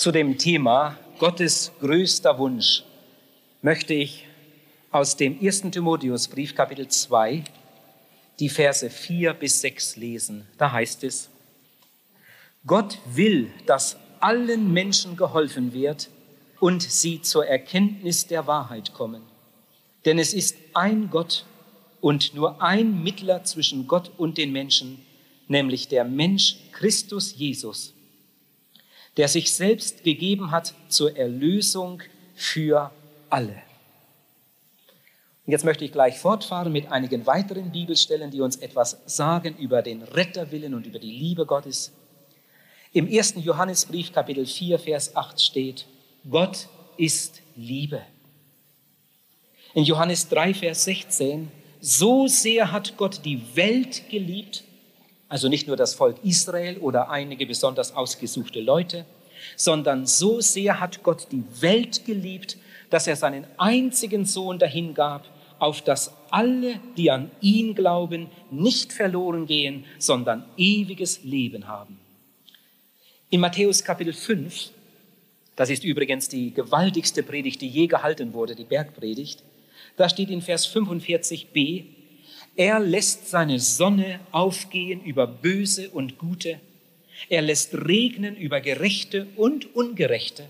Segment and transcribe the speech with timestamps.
[0.00, 2.84] Zu dem Thema Gottes größter Wunsch
[3.60, 4.26] möchte ich
[4.90, 5.72] aus dem 1.
[5.72, 7.44] Timotheusbrief Kapitel 2
[8.38, 10.46] die Verse 4 bis 6 lesen.
[10.56, 11.28] Da heißt es,
[12.66, 16.08] Gott will, dass allen Menschen geholfen wird
[16.60, 19.20] und sie zur Erkenntnis der Wahrheit kommen.
[20.06, 21.44] Denn es ist ein Gott
[22.00, 25.04] und nur ein Mittler zwischen Gott und den Menschen,
[25.46, 27.92] nämlich der Mensch Christus Jesus
[29.16, 32.02] der sich selbst gegeben hat zur Erlösung
[32.34, 32.90] für
[33.28, 33.62] alle.
[35.46, 39.82] Und jetzt möchte ich gleich fortfahren mit einigen weiteren Bibelstellen, die uns etwas sagen über
[39.82, 41.92] den Retterwillen und über die Liebe Gottes.
[42.92, 45.86] Im ersten Johannesbrief Kapitel 4, Vers 8 steht,
[46.28, 48.02] Gott ist Liebe.
[49.74, 51.50] In Johannes 3, Vers 16,
[51.80, 54.64] so sehr hat Gott die Welt geliebt,
[55.30, 59.06] also nicht nur das Volk Israel oder einige besonders ausgesuchte Leute,
[59.56, 62.58] sondern so sehr hat Gott die Welt geliebt,
[62.90, 65.24] dass er seinen einzigen Sohn dahingab,
[65.60, 71.98] auf dass alle, die an ihn glauben, nicht verloren gehen, sondern ewiges Leben haben.
[73.30, 74.70] In Matthäus Kapitel 5,
[75.54, 79.44] das ist übrigens die gewaltigste Predigt, die je gehalten wurde, die Bergpredigt,
[79.96, 81.99] da steht in Vers 45b,
[82.56, 86.60] er lässt seine Sonne aufgehen über Böse und Gute.
[87.28, 90.48] Er lässt regnen über Gerechte und Ungerechte.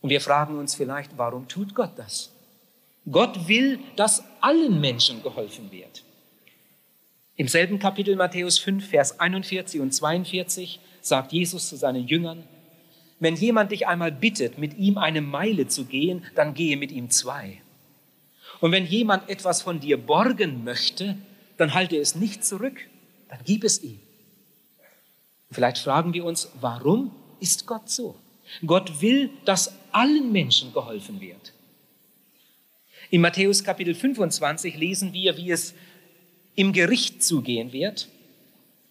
[0.00, 2.32] Und wir fragen uns vielleicht, warum tut Gott das?
[3.10, 6.02] Gott will, dass allen Menschen geholfen wird.
[7.36, 12.44] Im selben Kapitel Matthäus 5, Vers 41 und 42 sagt Jesus zu seinen Jüngern,
[13.18, 17.10] wenn jemand dich einmal bittet, mit ihm eine Meile zu gehen, dann gehe mit ihm
[17.10, 17.62] zwei.
[18.60, 21.16] Und wenn jemand etwas von dir borgen möchte,
[21.56, 22.80] dann halte es nicht zurück,
[23.28, 23.98] dann gib es ihm.
[25.50, 28.16] Vielleicht fragen wir uns, warum ist Gott so?
[28.64, 31.52] Gott will, dass allen Menschen geholfen wird.
[33.10, 35.74] In Matthäus Kapitel 25 lesen wir, wie es
[36.54, 38.08] im Gericht zugehen wird.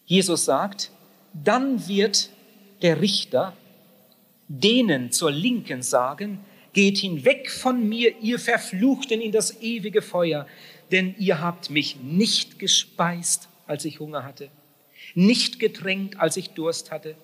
[0.06, 0.92] Jesus sagt,
[1.34, 2.30] dann wird
[2.82, 3.54] der Richter
[4.48, 6.40] denen zur Linken sagen,
[6.76, 10.46] Geht hinweg von mir, ihr Verfluchten, in das ewige Feuer,
[10.92, 14.50] denn ihr habt mich nicht gespeist, als ich Hunger hatte,
[15.14, 17.16] nicht getränkt, als ich Durst hatte,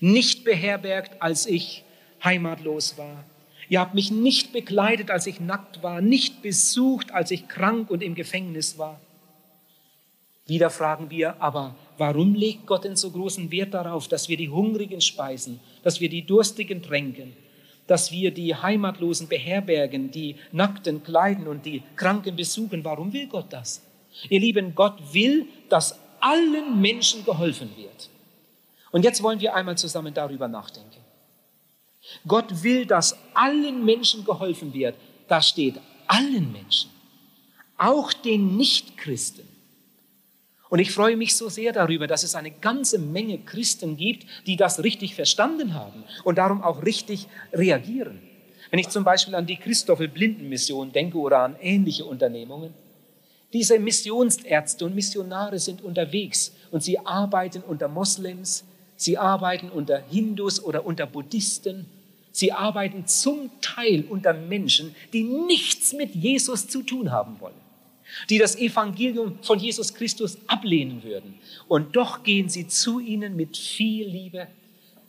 [0.00, 1.84] nicht beherbergt, als ich
[2.24, 3.26] heimatlos war.
[3.68, 8.02] Ihr habt mich nicht bekleidet, als ich nackt war, nicht besucht, als ich krank und
[8.02, 8.98] im Gefängnis war.
[10.46, 14.48] Wieder fragen wir, aber warum legt Gott denn so großen Wert darauf, dass wir die
[14.48, 17.36] Hungrigen speisen, dass wir die Durstigen tränken,
[17.86, 22.84] dass wir die Heimatlosen beherbergen, die Nackten kleiden und die Kranken besuchen.
[22.84, 23.82] Warum will Gott das?
[24.28, 28.10] Ihr Lieben, Gott will, dass allen Menschen geholfen wird.
[28.90, 31.00] Und jetzt wollen wir einmal zusammen darüber nachdenken.
[32.26, 34.94] Gott will, dass allen Menschen geholfen wird.
[35.28, 36.90] Da steht allen Menschen,
[37.78, 39.45] auch den Nichtchristen.
[40.68, 44.56] Und ich freue mich so sehr darüber, dass es eine ganze Menge Christen gibt, die
[44.56, 48.20] das richtig verstanden haben und darum auch richtig reagieren.
[48.70, 52.74] Wenn ich zum Beispiel an die Christoffel Blinden Mission denke oder an ähnliche Unternehmungen,
[53.52, 58.64] diese Missionsärzte und Missionare sind unterwegs und sie arbeiten unter Moslems,
[58.96, 61.86] sie arbeiten unter Hindus oder unter Buddhisten,
[62.32, 67.65] sie arbeiten zum Teil unter Menschen, die nichts mit Jesus zu tun haben wollen
[68.30, 71.34] die das Evangelium von Jesus Christus ablehnen würden.
[71.68, 74.48] Und doch gehen sie zu ihnen mit viel Liebe,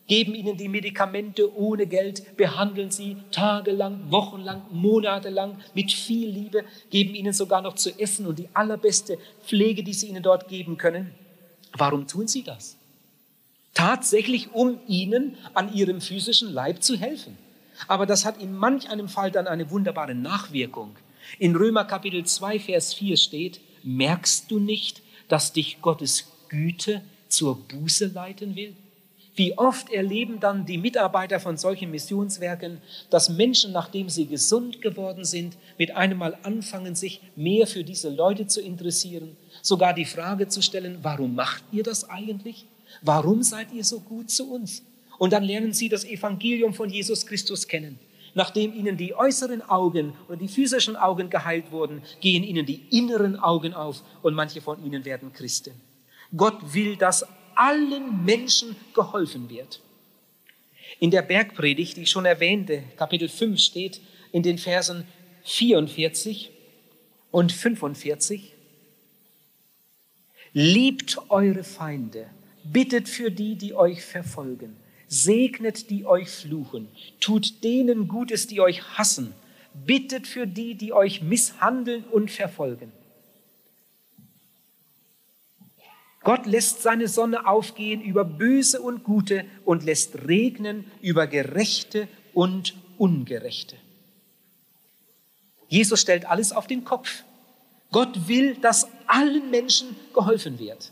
[0.08, 7.14] geben ihnen die Medikamente ohne Geld, behandeln sie tagelang, wochenlang, monatelang mit viel Liebe, geben
[7.14, 11.12] ihnen sogar noch zu essen und die allerbeste Pflege, die sie ihnen dort geben können.
[11.74, 12.78] Warum tun sie das?
[13.74, 17.38] Tatsächlich, um ihnen an ihrem physischen Leib zu helfen.
[17.88, 20.96] Aber das hat in manch einem Fall dann eine wunderbare Nachwirkung.
[21.40, 27.58] In Römer Kapitel 2, Vers 4 steht, merkst du nicht, dass dich Gottes Güte zur
[27.58, 28.76] Buße leiten will?
[29.36, 32.82] Wie oft erleben dann die Mitarbeiter von solchen Missionswerken,
[33.12, 38.10] dass Menschen, nachdem sie gesund geworden sind, mit einem Mal anfangen, sich mehr für diese
[38.10, 42.66] Leute zu interessieren, sogar die Frage zu stellen, warum macht ihr das eigentlich?
[43.04, 44.84] Warum seid ihr so gut zu uns?
[45.20, 48.00] Und dann lernen sie das Evangelium von Jesus Christus kennen.
[48.38, 53.36] Nachdem ihnen die äußeren Augen oder die physischen Augen geheilt wurden, gehen ihnen die inneren
[53.36, 55.74] Augen auf und manche von ihnen werden Christen.
[56.36, 57.26] Gott will, dass
[57.56, 59.82] allen Menschen geholfen wird.
[61.00, 64.02] In der Bergpredigt, die ich schon erwähnte, Kapitel 5 steht
[64.32, 65.08] in den Versen
[65.46, 66.52] 44
[67.32, 68.54] und 45,
[70.54, 72.28] Liebt eure Feinde,
[72.64, 76.90] bittet für die, die euch verfolgen, segnet die euch fluchen,
[77.20, 79.34] tut denen Gutes, die euch hassen,
[79.74, 82.92] bittet für die, die euch misshandeln und verfolgen.
[86.22, 92.76] Gott lässt seine Sonne aufgehen über Böse und Gute und lässt regnen über Gerechte und
[92.98, 93.78] Ungerechte.
[95.70, 97.24] Jesus stellt alles auf den Kopf.
[97.92, 100.92] Gott will, dass allen Menschen geholfen wird.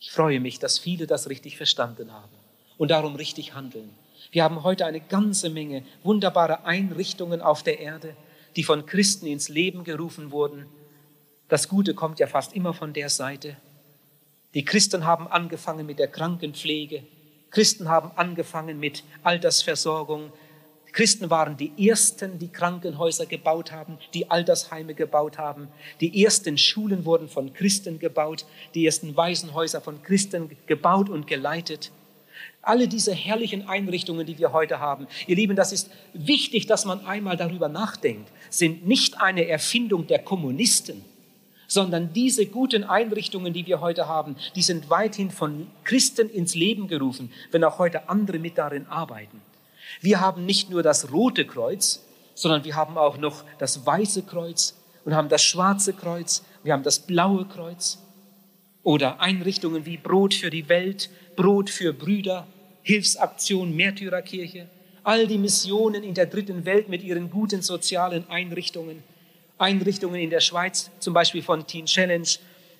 [0.00, 2.41] Ich freue mich, dass viele das richtig verstanden haben
[2.78, 3.90] und darum richtig handeln.
[4.30, 8.16] Wir haben heute eine ganze Menge wunderbare Einrichtungen auf der Erde,
[8.56, 10.66] die von Christen ins Leben gerufen wurden.
[11.48, 13.56] Das Gute kommt ja fast immer von der Seite.
[14.54, 17.04] Die Christen haben angefangen mit der Krankenpflege.
[17.50, 20.32] Christen haben angefangen mit Altersversorgung.
[20.92, 25.68] Christen waren die ersten, die Krankenhäuser gebaut haben, die Altersheime gebaut haben.
[26.00, 31.92] Die ersten Schulen wurden von Christen gebaut, die ersten Waisenhäuser von Christen gebaut und geleitet.
[32.62, 37.04] Alle diese herrlichen Einrichtungen, die wir heute haben, ihr Lieben, das ist wichtig, dass man
[37.04, 41.04] einmal darüber nachdenkt, sind nicht eine Erfindung der Kommunisten,
[41.66, 46.86] sondern diese guten Einrichtungen, die wir heute haben, die sind weithin von Christen ins Leben
[46.86, 49.40] gerufen, wenn auch heute andere mit darin arbeiten.
[50.00, 52.04] Wir haben nicht nur das rote Kreuz,
[52.34, 56.84] sondern wir haben auch noch das weiße Kreuz und haben das schwarze Kreuz, wir haben
[56.84, 57.98] das blaue Kreuz
[58.82, 62.46] oder Einrichtungen wie Brot für die Welt, Brot für Brüder,
[62.82, 64.68] Hilfsaktion Märtyrerkirche,
[65.04, 69.02] all die Missionen in der dritten Welt mit ihren guten sozialen Einrichtungen.
[69.58, 72.28] Einrichtungen in der Schweiz, zum Beispiel von Teen Challenge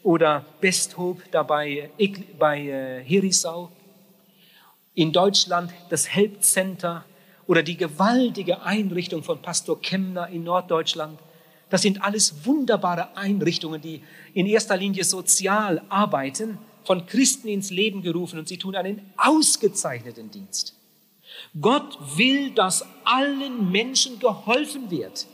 [0.02, 1.90] oder Best Hope dabei
[2.38, 3.70] bei äh, Herisau.
[4.94, 7.05] In Deutschland das Help Center
[7.46, 11.19] oder die gewaltige Einrichtung von Pastor Kemner in Norddeutschland.
[11.70, 14.02] Das sind alles wunderbare Einrichtungen, die
[14.34, 20.31] in erster Linie sozial arbeiten, von Christen ins Leben gerufen und sie tun einen ausgezeichneten
[20.31, 20.75] Dienst.
[21.61, 25.26] Gott will, dass allen Menschen geholfen wird.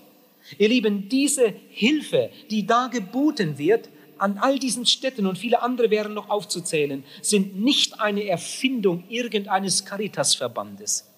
[0.57, 5.91] Ihr Lieben, diese Hilfe, die da geboten wird, an all diesen Städten und viele andere
[5.91, 11.09] wären noch aufzuzählen, sind nicht eine Erfindung irgendeines Caritasverbandes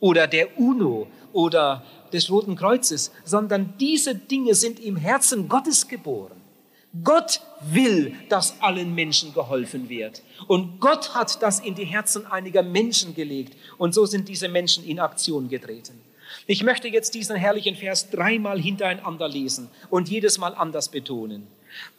[0.00, 6.39] oder der UNO oder des Roten Kreuzes, sondern diese Dinge sind im Herzen Gottes geboren.
[7.04, 10.22] Gott will, dass allen Menschen geholfen wird.
[10.48, 13.56] Und Gott hat das in die Herzen einiger Menschen gelegt.
[13.78, 16.00] Und so sind diese Menschen in Aktion getreten.
[16.46, 21.46] Ich möchte jetzt diesen herrlichen Vers dreimal hintereinander lesen und jedes Mal anders betonen.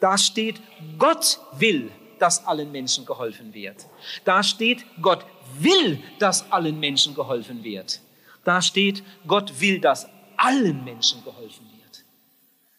[0.00, 0.60] Da steht,
[0.98, 3.86] Gott will, dass allen Menschen geholfen wird.
[4.24, 5.24] Da steht, Gott
[5.58, 8.00] will, dass allen Menschen geholfen wird.
[8.44, 10.06] Da steht, Gott will, dass
[10.36, 11.71] allen Menschen geholfen wird.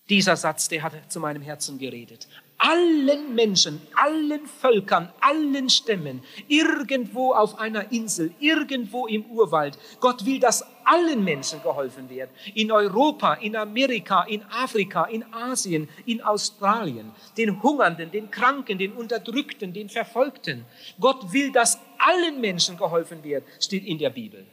[0.10, 2.28] Dieser Satz, der hat zu meinem Herzen geredet
[2.64, 9.78] allen Menschen, allen Völkern, allen Stämmen, irgendwo auf einer Insel, irgendwo im Urwald.
[10.00, 12.30] Gott will, dass allen Menschen geholfen wird.
[12.54, 17.12] In Europa, in Amerika, in Afrika, in Asien, in Australien.
[17.38, 20.66] Den Hungernden, den Kranken, den Unterdrückten, den Verfolgten.
[21.02, 24.46] Gott will, dass allen Menschen geholfen wird, steht in der Bibel.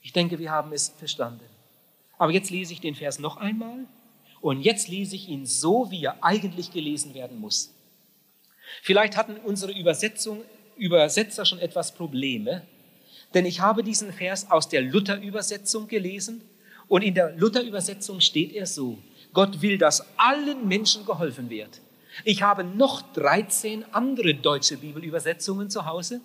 [0.00, 1.44] Ich denke, wir haben es verstanden.
[2.16, 3.86] Aber jetzt lese ich den Vers noch einmal
[4.40, 7.72] und jetzt lese ich ihn so, wie er eigentlich gelesen werden muss.
[8.82, 10.42] Vielleicht hatten unsere Übersetzung,
[10.76, 12.62] Übersetzer schon etwas Probleme,
[13.34, 16.42] denn ich habe diesen Vers aus der Luther-Übersetzung gelesen
[16.86, 18.98] und in der Luther-Übersetzung steht er so,
[19.32, 21.80] Gott will, dass allen Menschen geholfen wird.
[22.24, 26.20] Ich habe noch 13 andere deutsche Bibelübersetzungen zu Hause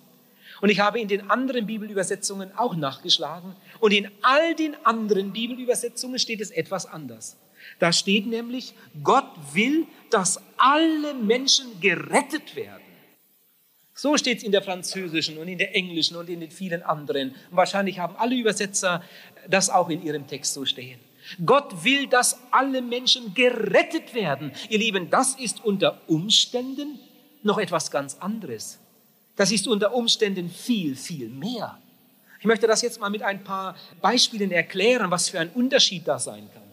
[0.60, 6.18] und ich habe in den anderen Bibelübersetzungen auch nachgeschlagen und in all den anderen Bibelübersetzungen
[6.18, 7.36] steht es etwas anders.
[7.78, 12.82] Da steht nämlich, Gott will, dass alle Menschen gerettet werden.
[13.94, 17.34] So steht es in der französischen und in der englischen und in den vielen anderen.
[17.50, 19.02] Wahrscheinlich haben alle Übersetzer
[19.48, 20.98] das auch in ihrem Text so stehen.
[21.46, 24.52] Gott will, dass alle Menschen gerettet werden.
[24.68, 26.98] Ihr Lieben, das ist unter Umständen
[27.42, 28.78] noch etwas ganz anderes.
[29.36, 31.78] Das ist unter Umständen viel, viel mehr.
[32.40, 36.18] Ich möchte das jetzt mal mit ein paar Beispielen erklären, was für ein Unterschied da
[36.18, 36.63] sein kann.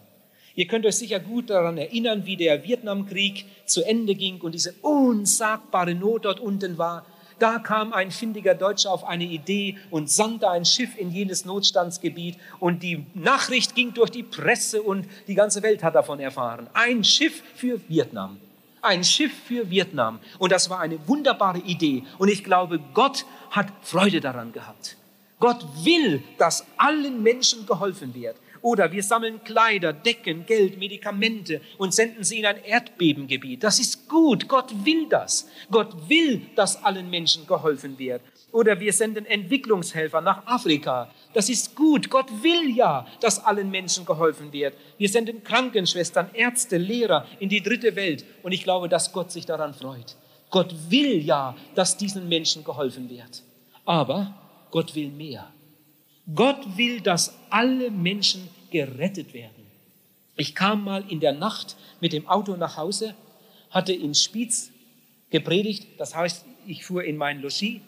[0.54, 4.74] Ihr könnt euch sicher gut daran erinnern, wie der Vietnamkrieg zu Ende ging und diese
[4.82, 7.06] unsagbare Not dort unten war.
[7.38, 12.36] Da kam ein findiger Deutscher auf eine Idee und sandte ein Schiff in jenes Notstandsgebiet
[12.60, 16.68] und die Nachricht ging durch die Presse und die ganze Welt hat davon erfahren.
[16.72, 18.38] Ein Schiff für Vietnam.
[18.80, 20.20] Ein Schiff für Vietnam.
[20.38, 22.04] Und das war eine wunderbare Idee.
[22.18, 24.96] Und ich glaube, Gott hat Freude daran gehabt.
[25.40, 28.36] Gott will, dass allen Menschen geholfen wird.
[28.62, 33.62] Oder wir sammeln Kleider, Decken, Geld, Medikamente und senden sie in ein Erdbebengebiet.
[33.62, 34.48] Das ist gut.
[34.48, 35.48] Gott will das.
[35.70, 38.22] Gott will, dass allen Menschen geholfen wird.
[38.52, 41.10] Oder wir senden Entwicklungshelfer nach Afrika.
[41.34, 42.08] Das ist gut.
[42.08, 44.74] Gott will ja, dass allen Menschen geholfen wird.
[44.98, 48.24] Wir senden Krankenschwestern, Ärzte, Lehrer in die dritte Welt.
[48.42, 50.16] Und ich glaube, dass Gott sich daran freut.
[50.50, 53.42] Gott will ja, dass diesen Menschen geholfen wird.
[53.86, 54.34] Aber
[54.70, 55.52] Gott will mehr.
[56.34, 59.66] Gott will, dass alle Menschen gerettet werden.
[60.36, 63.14] Ich kam mal in der Nacht mit dem Auto nach Hause,
[63.70, 64.70] hatte in Spiez
[65.30, 67.80] gepredigt, das heißt, ich fuhr in mein Logis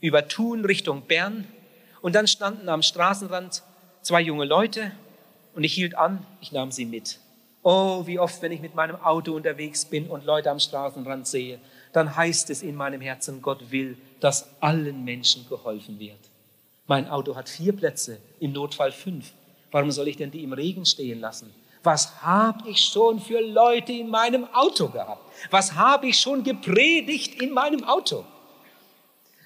[0.00, 1.46] über Thun Richtung Bern
[2.00, 3.62] und dann standen am Straßenrand
[4.02, 4.92] zwei junge Leute
[5.54, 7.18] und ich hielt an, ich nahm sie mit.
[7.62, 11.58] Oh, wie oft, wenn ich mit meinem Auto unterwegs bin und Leute am Straßenrand sehe,
[11.92, 16.18] dann heißt es in meinem Herzen, Gott will, dass allen Menschen geholfen wird.
[16.86, 19.32] Mein Auto hat vier Plätze, im Notfall fünf.
[19.70, 21.52] Warum soll ich denn die im Regen stehen lassen?
[21.82, 25.22] Was habe ich schon für Leute in meinem Auto gehabt?
[25.50, 28.24] Was habe ich schon gepredigt in meinem Auto?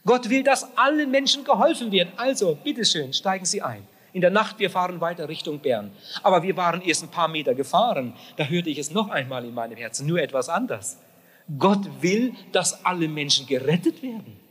[0.04, 2.08] Gott will, dass allen Menschen geholfen wird.
[2.16, 3.86] Also, bitteschön, steigen Sie ein.
[4.12, 5.92] In der Nacht, wir fahren weiter Richtung Bern.
[6.22, 8.14] Aber wir waren erst ein paar Meter gefahren.
[8.36, 10.98] Da hörte ich es noch einmal in meinem Herzen, nur etwas anders.
[11.58, 14.47] Gott will, dass alle Menschen gerettet werden.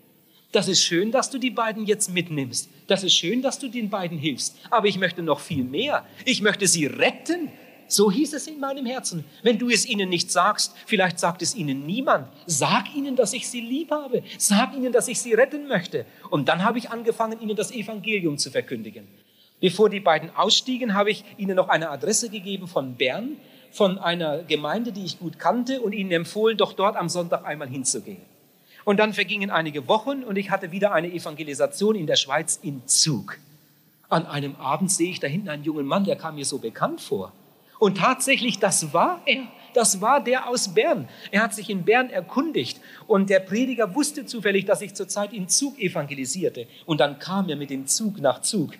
[0.51, 2.69] Das ist schön, dass du die beiden jetzt mitnimmst.
[2.87, 4.57] Das ist schön, dass du den beiden hilfst.
[4.69, 6.05] Aber ich möchte noch viel mehr.
[6.25, 7.51] Ich möchte sie retten.
[7.89, 9.25] So hieß es in meinem Herzen.
[9.43, 12.27] Wenn du es ihnen nicht sagst, vielleicht sagt es ihnen niemand.
[12.45, 14.23] Sag ihnen, dass ich sie lieb habe.
[14.37, 16.05] Sag ihnen, dass ich sie retten möchte.
[16.29, 19.07] Und dann habe ich angefangen, ihnen das Evangelium zu verkündigen.
[19.59, 23.37] Bevor die beiden ausstiegen, habe ich ihnen noch eine Adresse gegeben von Bern,
[23.71, 27.67] von einer Gemeinde, die ich gut kannte und ihnen empfohlen, doch dort am Sonntag einmal
[27.67, 28.21] hinzugehen.
[28.87, 32.87] Und dann vergingen einige Wochen und ich hatte wieder eine Evangelisation in der Schweiz in
[32.87, 33.37] Zug.
[34.07, 37.01] An einem Abend sehe ich da hinten einen jungen Mann, der kam mir so bekannt
[37.01, 37.33] vor.
[37.79, 39.43] Und tatsächlich, das war er.
[39.73, 41.09] Das war der aus Bern.
[41.31, 45.49] Er hat sich in Bern erkundigt und der Prediger wusste zufällig, dass ich zurzeit in
[45.49, 46.65] Zug evangelisierte.
[46.85, 48.71] Und dann kam er mit dem Zug nach Zug.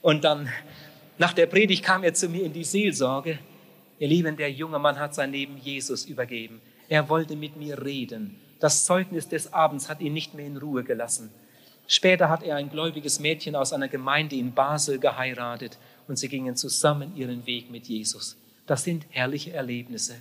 [0.00, 0.48] Und dann,
[1.18, 3.40] nach der Predigt, kam er zu mir in die Seelsorge
[3.98, 6.60] Ihr Lieben, der junge Mann hat sein Leben Jesus übergeben.
[6.88, 8.45] Er wollte mit mir reden.
[8.60, 11.30] Das Zeugnis des Abends hat ihn nicht mehr in Ruhe gelassen.
[11.86, 16.56] Später hat er ein gläubiges Mädchen aus einer Gemeinde in Basel geheiratet und sie gingen
[16.56, 18.36] zusammen ihren Weg mit Jesus.
[18.66, 20.16] Das sind herrliche Erlebnisse.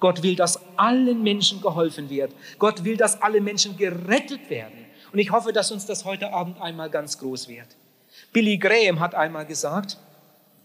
[0.00, 2.32] Gott will, dass allen Menschen geholfen wird.
[2.58, 4.84] Gott will, dass alle Menschen gerettet werden.
[5.12, 7.68] Und ich hoffe, dass uns das heute Abend einmal ganz groß wird.
[8.32, 9.98] Billy Graham hat einmal gesagt,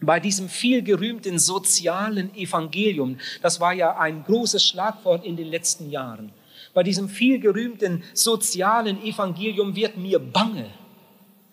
[0.02, 5.92] bei diesem viel gerühmten sozialen Evangelium, das war ja ein großes Schlagwort in den letzten
[5.92, 6.32] Jahren,
[6.80, 10.70] bei diesem viel gerühmten sozialen Evangelium wird mir bange.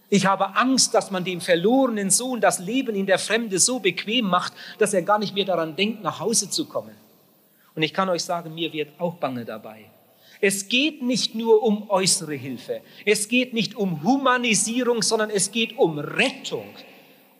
[0.09, 4.26] Ich habe Angst, dass man dem verlorenen Sohn das Leben in der Fremde so bequem
[4.26, 6.95] macht, dass er gar nicht mehr daran denkt, nach Hause zu kommen.
[7.75, 9.90] Und ich kann euch sagen, mir wird auch bange dabei.
[10.40, 15.76] Es geht nicht nur um äußere Hilfe, es geht nicht um Humanisierung, sondern es geht
[15.76, 16.68] um Rettung.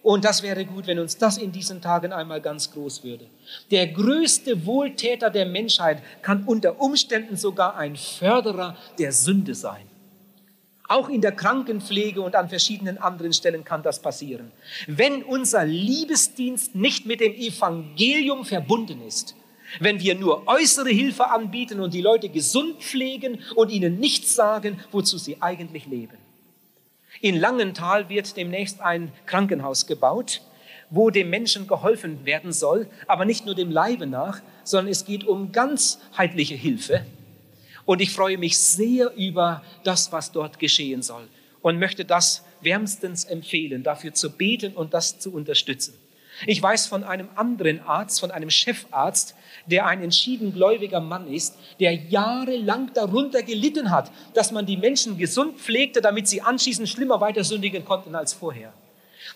[0.07, 3.27] Und das wäre gut, wenn uns das in diesen Tagen einmal ganz groß würde.
[3.73, 9.85] Der größte Wohltäter der Menschheit kann unter Umständen sogar ein Förderer der Sünde sein.
[10.87, 14.53] Auch in der Krankenpflege und an verschiedenen anderen Stellen kann das passieren.
[14.87, 19.35] Wenn unser Liebesdienst nicht mit dem Evangelium verbunden ist,
[19.81, 24.79] wenn wir nur äußere Hilfe anbieten und die Leute gesund pflegen und ihnen nichts sagen,
[24.93, 26.19] wozu sie eigentlich leben.
[27.21, 30.43] In Langenthal wird demnächst ein Krankenhaus gebaut,
[30.91, 35.25] wo dem Menschen geholfen werden soll, aber nicht nur dem Leibe nach, sondern es geht
[35.25, 37.05] um ganzheitliche Hilfe.
[37.85, 41.29] Und ich freue mich sehr über das, was dort geschehen soll
[41.63, 45.95] und möchte das wärmstens empfehlen, dafür zu beten und das zu unterstützen.
[46.45, 49.35] Ich weiß von einem anderen Arzt, von einem Chefarzt,
[49.67, 55.17] der ein entschieden gläubiger Mann ist, der jahrelang darunter gelitten hat, dass man die Menschen
[55.17, 58.73] gesund pflegte, damit sie anschließend schlimmer weiter sündigen konnten als vorher.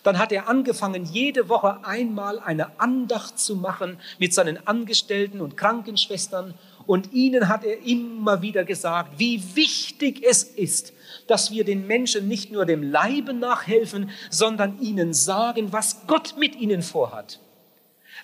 [0.03, 5.57] Dann hat er angefangen, jede Woche einmal eine Andacht zu machen mit seinen Angestellten und
[5.57, 6.53] Krankenschwestern.
[6.87, 10.93] Und ihnen hat er immer wieder gesagt, wie wichtig es ist,
[11.31, 16.57] dass wir den Menschen nicht nur dem Leibe nachhelfen, sondern ihnen sagen, was Gott mit
[16.57, 17.39] ihnen vorhat.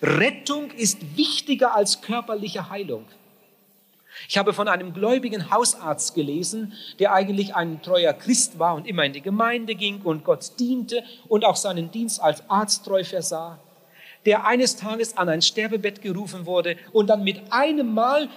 [0.02, 3.06] Rettung ist wichtiger als körperliche Heilung.
[4.28, 9.04] Ich habe von einem gläubigen Hausarzt gelesen, der eigentlich ein treuer Christ war und immer
[9.04, 13.58] in die Gemeinde ging und Gott diente und auch seinen Dienst als Arzt treu versah,
[14.26, 18.28] der eines Tages an ein Sterbebett gerufen wurde und dann mit einem Mal,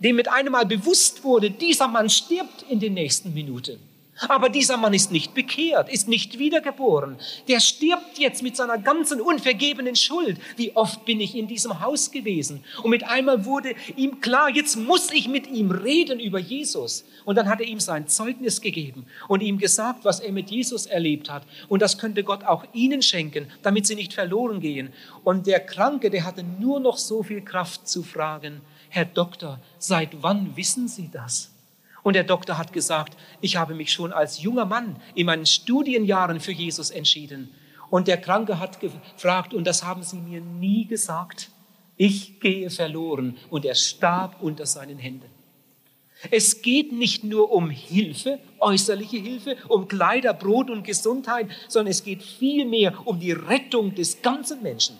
[0.00, 3.95] dem mit einem Mal bewusst wurde, dieser Mann stirbt in den nächsten Minuten.
[4.28, 7.16] Aber dieser Mann ist nicht bekehrt, ist nicht wiedergeboren.
[7.48, 10.38] Der stirbt jetzt mit seiner ganzen unvergebenen Schuld.
[10.56, 12.64] Wie oft bin ich in diesem Haus gewesen?
[12.82, 17.04] Und mit einmal wurde ihm klar, jetzt muss ich mit ihm reden über Jesus.
[17.24, 20.86] Und dann hat er ihm sein Zeugnis gegeben und ihm gesagt, was er mit Jesus
[20.86, 21.42] erlebt hat.
[21.68, 24.92] Und das könnte Gott auch ihnen schenken, damit sie nicht verloren gehen.
[25.24, 30.22] Und der Kranke, der hatte nur noch so viel Kraft zu fragen, Herr Doktor, seit
[30.22, 31.50] wann wissen Sie das?
[32.06, 36.38] Und der Doktor hat gesagt, ich habe mich schon als junger Mann in meinen Studienjahren
[36.38, 37.52] für Jesus entschieden.
[37.90, 41.50] Und der Kranke hat gefragt, und das haben Sie mir nie gesagt.
[41.96, 43.36] Ich gehe verloren.
[43.50, 45.28] Und er starb unter seinen Händen.
[46.30, 52.04] Es geht nicht nur um Hilfe, äußerliche Hilfe, um Kleider, Brot und Gesundheit, sondern es
[52.04, 54.96] geht vielmehr um die Rettung des ganzen Menschen.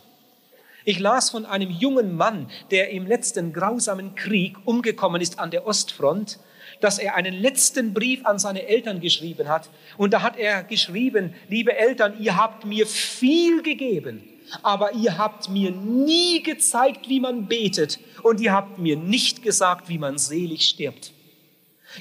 [0.84, 5.68] Ich las von einem jungen Mann, der im letzten grausamen Krieg umgekommen ist an der
[5.68, 6.40] Ostfront
[6.80, 9.68] dass er einen letzten Brief an seine Eltern geschrieben hat.
[9.96, 14.22] Und da hat er geschrieben, liebe Eltern, ihr habt mir viel gegeben,
[14.62, 17.98] aber ihr habt mir nie gezeigt, wie man betet.
[18.22, 21.12] Und ihr habt mir nicht gesagt, wie man selig stirbt.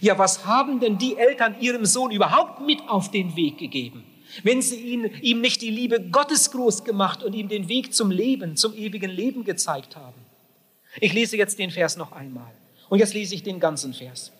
[0.01, 4.03] Ja, was haben denn die Eltern ihrem Sohn überhaupt mit auf den Weg gegeben?
[4.43, 8.11] Wenn sie ihn, ihm nicht die Liebe Gottes groß gemacht und ihm den Weg zum
[8.11, 10.19] Leben, zum ewigen Leben gezeigt haben.
[10.99, 12.51] Ich lese jetzt den Vers noch einmal.
[12.89, 14.31] Und jetzt lese ich den ganzen Vers.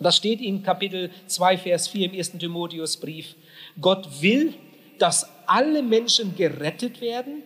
[0.00, 2.32] Das steht in Kapitel 2, Vers 4 im 1.
[2.38, 3.34] Timotheusbrief.
[3.80, 4.54] Gott will,
[4.98, 7.42] dass alle Menschen gerettet werden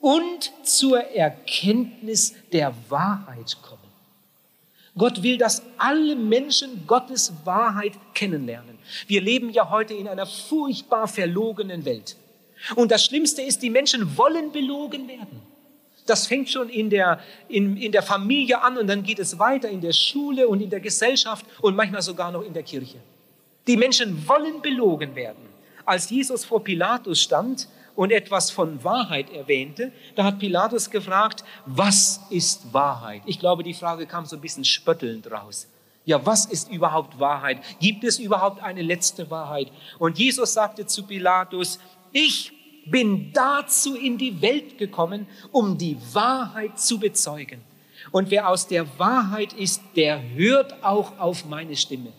[0.00, 3.82] und zur Erkenntnis der Wahrheit kommen.
[4.96, 8.78] Gott will, dass alle Menschen Gottes Wahrheit kennenlernen.
[9.06, 12.16] Wir leben ja heute in einer furchtbar verlogenen Welt.
[12.74, 15.40] Und das Schlimmste ist, die Menschen wollen belogen werden.
[16.08, 19.68] Das fängt schon in der, in, in der Familie an und dann geht es weiter
[19.68, 22.98] in der Schule und in der Gesellschaft und manchmal sogar noch in der Kirche.
[23.66, 25.46] Die Menschen wollen belogen werden.
[25.84, 32.20] Als Jesus vor Pilatus stand und etwas von Wahrheit erwähnte, da hat Pilatus gefragt, was
[32.30, 33.22] ist Wahrheit?
[33.26, 35.68] Ich glaube, die Frage kam so ein bisschen spöttelnd raus.
[36.04, 37.58] Ja, was ist überhaupt Wahrheit?
[37.80, 39.70] Gibt es überhaupt eine letzte Wahrheit?
[39.98, 41.78] Und Jesus sagte zu Pilatus,
[42.12, 42.52] ich
[42.90, 47.60] bin dazu in die Welt gekommen, um die Wahrheit zu bezeugen.
[48.10, 52.12] Und wer aus der Wahrheit ist, der hört auch auf meine Stimme.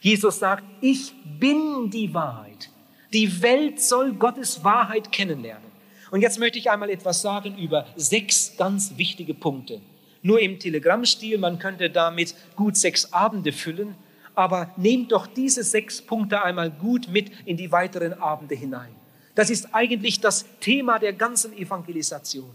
[0.00, 2.70] Jesus sagt, ich bin die Wahrheit.
[3.12, 5.70] Die Welt soll Gottes Wahrheit kennenlernen.
[6.10, 9.80] Und jetzt möchte ich einmal etwas sagen über sechs ganz wichtige Punkte.
[10.22, 13.94] Nur im Telegrammstil, man könnte damit gut sechs Abende füllen,
[14.34, 18.94] aber nehmt doch diese sechs Punkte einmal gut mit in die weiteren Abende hinein.
[19.34, 22.50] Das ist eigentlich das Thema der ganzen Evangelisation.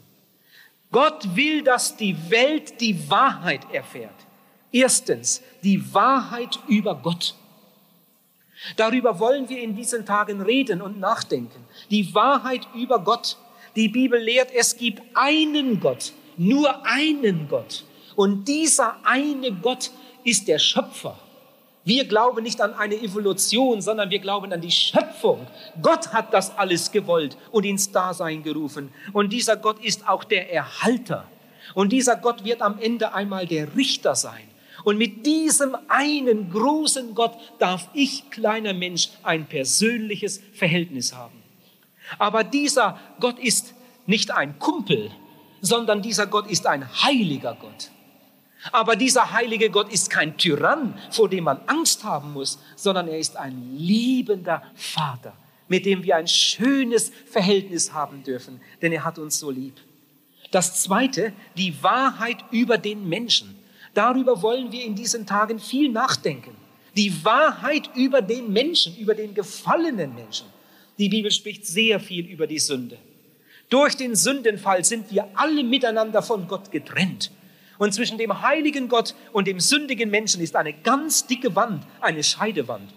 [0.92, 4.16] Gott will, dass die Welt die Wahrheit erfährt.
[4.72, 7.36] Erstens, die Wahrheit über Gott.
[8.76, 11.64] Darüber wollen wir in diesen Tagen reden und nachdenken.
[11.90, 13.38] Die Wahrheit über Gott.
[13.76, 17.86] Die Bibel lehrt, es gibt einen Gott, nur einen Gott.
[18.16, 19.92] Und dieser eine Gott
[20.24, 21.20] ist der Schöpfer.
[21.88, 25.48] Wir glauben nicht an eine Evolution, sondern wir glauben an die Schöpfung.
[25.82, 28.92] Gott hat das alles gewollt und ins Dasein gerufen.
[29.14, 31.24] Und dieser Gott ist auch der Erhalter.
[31.76, 34.44] Und dieser Gott wird am Ende einmal der Richter sein.
[34.84, 41.42] Und mit diesem einen großen Gott darf ich, kleiner Mensch, ein persönliches Verhältnis haben.
[42.20, 43.74] Aber dieser Gott ist
[44.06, 45.10] nicht ein Kumpel,
[45.62, 47.92] sondern dieser Gott ist ein heiliger Gott.
[48.72, 53.18] Aber dieser heilige Gott ist kein Tyrann, vor dem man Angst haben muss, sondern er
[53.18, 55.34] ist ein liebender Vater,
[55.68, 59.76] mit dem wir ein schönes Verhältnis haben dürfen, denn er hat uns so lieb.
[60.52, 63.56] Das Zweite, die Wahrheit über den Menschen.
[63.94, 66.56] Darüber wollen wir in diesen Tagen viel nachdenken.
[66.96, 70.48] Die Wahrheit über den Menschen, über den gefallenen Menschen.
[70.98, 72.98] Die Bibel spricht sehr viel über die Sünde.
[73.70, 77.32] Durch den Sündenfall sind wir alle miteinander von Gott getrennt.
[77.78, 82.24] Und zwischen dem heiligen Gott und dem sündigen Menschen ist eine ganz dicke Wand, eine
[82.24, 82.94] Scheidewand.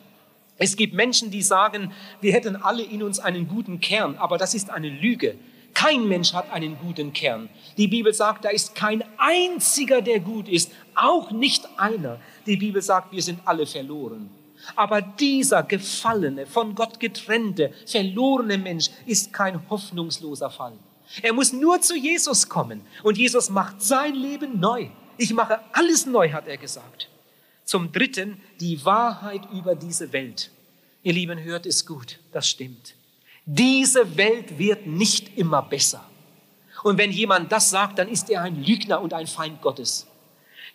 [0.56, 4.54] Es gibt Menschen, die sagen, wir hätten alle in uns einen guten Kern, aber das
[4.54, 5.36] ist eine Lüge.
[5.72, 7.48] Kein Mensch hat einen guten Kern.
[7.76, 12.20] Die Bibel sagt, da ist kein einziger, der gut ist, auch nicht einer.
[12.44, 14.30] Die Bibel sagt, wir sind alle verloren.
[14.76, 20.74] Aber dieser gefallene, von Gott getrennte, verlorene Mensch ist kein hoffnungsloser Fall.
[21.22, 24.88] Er muss nur zu Jesus kommen und Jesus macht sein Leben neu.
[25.16, 27.08] Ich mache alles neu, hat er gesagt.
[27.64, 30.50] Zum Dritten die Wahrheit über diese Welt.
[31.02, 32.94] Ihr Lieben, hört es gut, das stimmt.
[33.46, 36.04] Diese Welt wird nicht immer besser.
[36.82, 40.06] Und wenn jemand das sagt, dann ist er ein Lügner und ein Feind Gottes.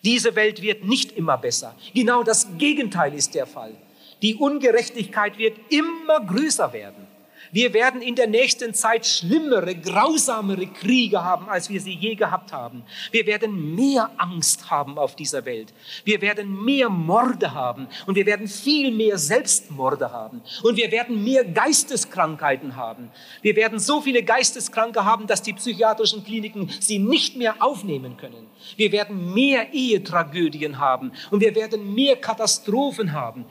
[0.04, 1.74] Diese Welt wird nicht immer besser.
[1.94, 3.74] Genau das Gegenteil ist der Fall.
[4.22, 7.06] Die Ungerechtigkeit wird immer größer werden.
[7.52, 12.52] Wir werden in der nächsten Zeit schlimmere, grausamere Kriege haben, als wir sie je gehabt
[12.52, 12.82] haben.
[13.10, 15.72] Wir werden mehr Angst haben auf dieser Welt.
[16.04, 21.22] Wir werden mehr Morde haben und wir werden viel mehr Selbstmorde haben und wir werden
[21.22, 23.10] mehr Geisteskrankheiten haben.
[23.42, 28.46] Wir werden so viele Geisteskranke haben, dass die psychiatrischen Kliniken sie nicht mehr aufnehmen können.
[28.76, 33.46] Wir werden mehr Ehetragödien haben und wir werden mehr Katastrophen haben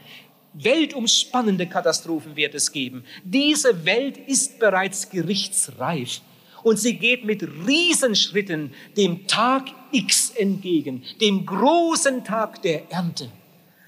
[0.56, 3.04] weltumspannende Katastrophen wird es geben.
[3.24, 6.22] Diese Welt ist bereits gerichtsreif
[6.64, 13.30] und sie geht mit Riesenschritten dem Tag X entgegen, dem großen Tag der Ernte.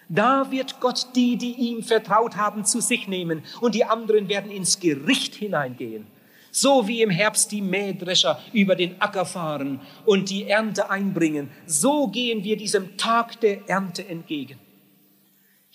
[0.10, 4.52] Da wird Gott die, die ihm vertraut haben, zu sich nehmen und die anderen werden
[4.52, 6.08] ins Gericht hineingehen.
[6.52, 12.08] So wie im Herbst die Mähdrescher über den Acker fahren und die Ernte einbringen, so
[12.08, 14.58] gehen wir diesem Tag der Ernte entgegen.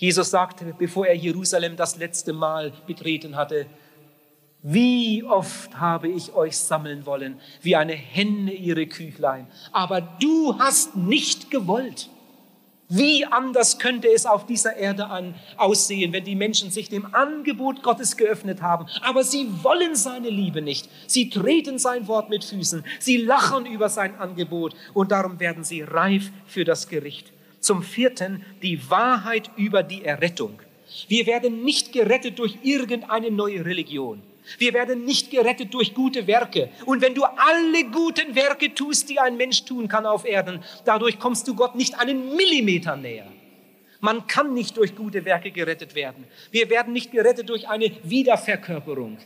[0.03, 3.67] Jesus sagte, bevor er Jerusalem das letzte Mal betreten hatte,
[4.61, 10.97] wie oft habe ich euch sammeln wollen, wie eine Henne ihre Küchlein, aber du hast
[10.97, 12.11] nicht gewollt.
[12.88, 17.85] Wie anders könnte es auf dieser Erde an, aussehen, wenn die Menschen sich dem Angebot
[17.85, 20.88] Gottes geöffnet haben, aber sie wollen seine Liebe nicht.
[21.07, 25.83] Sie treten sein Wort mit Füßen, sie lachen über sein Angebot und darum werden sie
[25.83, 27.33] reif für das Gericht.
[27.62, 30.59] Zum vierten die Wahrheit über die Errettung.
[31.09, 34.20] Wir werden nicht gerettet durch irgendeine neue Religion.
[34.59, 36.70] Wir werden nicht gerettet durch gute Werke.
[36.87, 41.20] Und wenn du alle guten Werke tust, die ein Mensch tun kann auf Erden, dadurch
[41.20, 43.29] kommst du Gott nicht einen Millimeter näher.
[44.01, 46.25] Man kann nicht durch gute Werke gerettet werden.
[46.51, 49.18] Wir werden nicht gerettet durch eine Wiederverkörperung.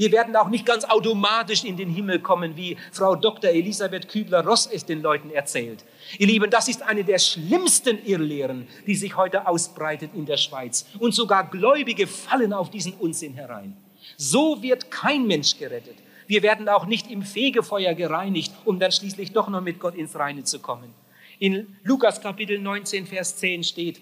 [0.00, 3.50] Wir werden auch nicht ganz automatisch in den Himmel kommen, wie Frau Dr.
[3.50, 5.84] Elisabeth Kübler-Ross es den Leuten erzählt.
[6.18, 10.86] Ihr Lieben, das ist eine der schlimmsten Irrlehren, die sich heute ausbreitet in der Schweiz.
[11.00, 13.76] Und sogar Gläubige fallen auf diesen Unsinn herein.
[14.16, 15.96] So wird kein Mensch gerettet.
[16.26, 20.16] Wir werden auch nicht im Fegefeuer gereinigt, um dann schließlich doch noch mit Gott ins
[20.16, 20.94] Reine zu kommen.
[21.38, 24.00] In Lukas Kapitel 19, Vers 10 steht,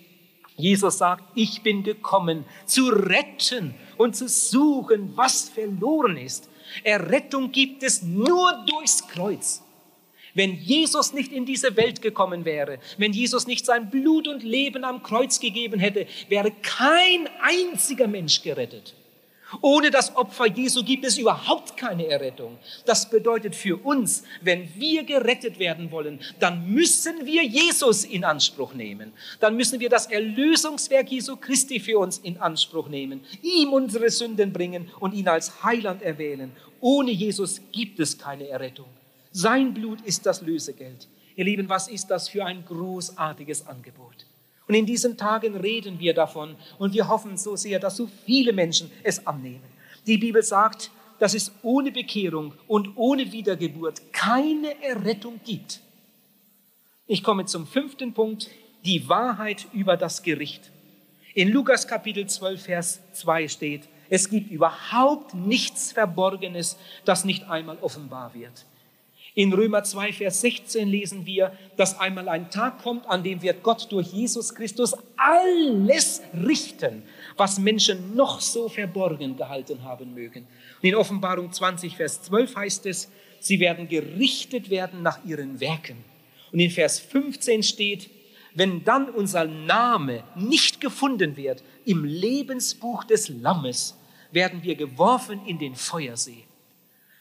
[0.58, 6.48] Jesus sagt, ich bin gekommen, zu retten und zu suchen, was verloren ist.
[6.84, 9.62] Errettung gibt es nur durchs Kreuz.
[10.34, 14.84] Wenn Jesus nicht in diese Welt gekommen wäre, wenn Jesus nicht sein Blut und Leben
[14.84, 18.94] am Kreuz gegeben hätte, wäre kein einziger Mensch gerettet.
[19.62, 22.58] Ohne das Opfer Jesu gibt es überhaupt keine Errettung.
[22.84, 28.74] Das bedeutet für uns, wenn wir gerettet werden wollen, dann müssen wir Jesus in Anspruch
[28.74, 29.12] nehmen.
[29.40, 34.52] Dann müssen wir das Erlösungswerk Jesu Christi für uns in Anspruch nehmen, ihm unsere Sünden
[34.52, 36.52] bringen und ihn als Heiland erwählen.
[36.80, 38.88] Ohne Jesus gibt es keine Errettung.
[39.32, 41.08] Sein Blut ist das Lösegeld.
[41.37, 44.28] Ihr Lieben, was ist das für ein großartiges Angebot?
[44.68, 48.52] Und in diesen Tagen reden wir davon und wir hoffen so sehr, dass so viele
[48.52, 49.64] Menschen es annehmen.
[50.07, 55.81] Die Bibel sagt, dass es ohne Bekehrung und ohne Wiedergeburt keine Errettung gibt.
[57.07, 58.50] Ich komme zum fünften Punkt,
[58.85, 60.70] die Wahrheit über das Gericht.
[61.35, 67.78] In Lukas Kapitel 12, Vers 2 steht, es gibt überhaupt nichts Verborgenes, das nicht einmal
[67.81, 68.64] offenbar wird.
[69.38, 73.62] In Römer 2, Vers 16 lesen wir, dass einmal ein Tag kommt, an dem wird
[73.62, 77.05] Gott durch Jesus Christus alles richten,
[77.37, 80.44] was Menschen noch so verborgen gehalten haben mögen.
[80.83, 85.98] Und in Offenbarung 20, Vers 12 heißt es, sie werden gerichtet werden nach ihren Werken.
[86.51, 88.11] Und in Vers 15 steht,
[88.55, 93.96] wenn dann unser Name nicht gefunden wird im Lebensbuch des Lammes,
[94.33, 96.42] werden wir geworfen in den Feuersee.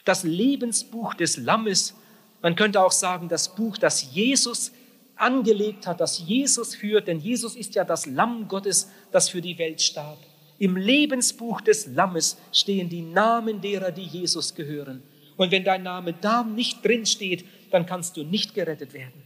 [0.04, 1.94] Das Lebensbuch des Lammes
[2.42, 4.72] man könnte auch sagen, das Buch, das Jesus
[5.16, 9.58] angelegt hat, das Jesus führt, denn Jesus ist ja das Lamm Gottes, das für die
[9.58, 10.18] Welt starb.
[10.58, 15.02] Im Lebensbuch des Lammes stehen die Namen derer, die Jesus gehören.
[15.36, 19.22] Und wenn dein Name da nicht drin steht, dann kannst du nicht gerettet werden.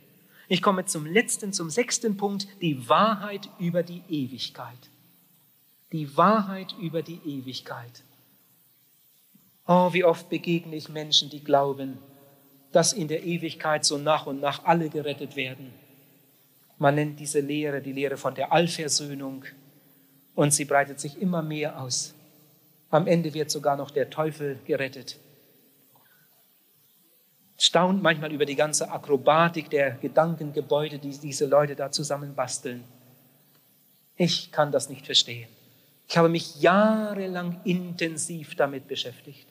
[0.48, 4.90] Ich komme zum letzten, zum sechsten Punkt, die Wahrheit über die Ewigkeit.
[5.92, 8.02] Die Wahrheit über die Ewigkeit.
[9.66, 11.98] Oh, wie oft begegne ich Menschen, die glauben,
[12.72, 15.72] dass in der Ewigkeit so nach und nach alle gerettet werden.
[16.78, 19.44] Man nennt diese Lehre die Lehre von der Allversöhnung
[20.34, 22.14] und sie breitet sich immer mehr aus.
[22.90, 25.18] Am Ende wird sogar noch der Teufel gerettet.
[27.58, 32.82] Staunt manchmal über die ganze Akrobatik der Gedankengebäude, die diese Leute da zusammenbasteln.
[34.16, 35.48] Ich kann das nicht verstehen.
[36.08, 39.46] Ich habe mich jahrelang intensiv damit beschäftigt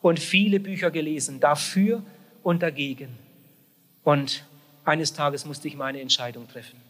[0.00, 2.02] und viele Bücher gelesen dafür,
[2.42, 3.10] und dagegen.
[4.04, 4.44] Und
[4.84, 6.80] eines Tages musste ich meine Entscheidung treffen.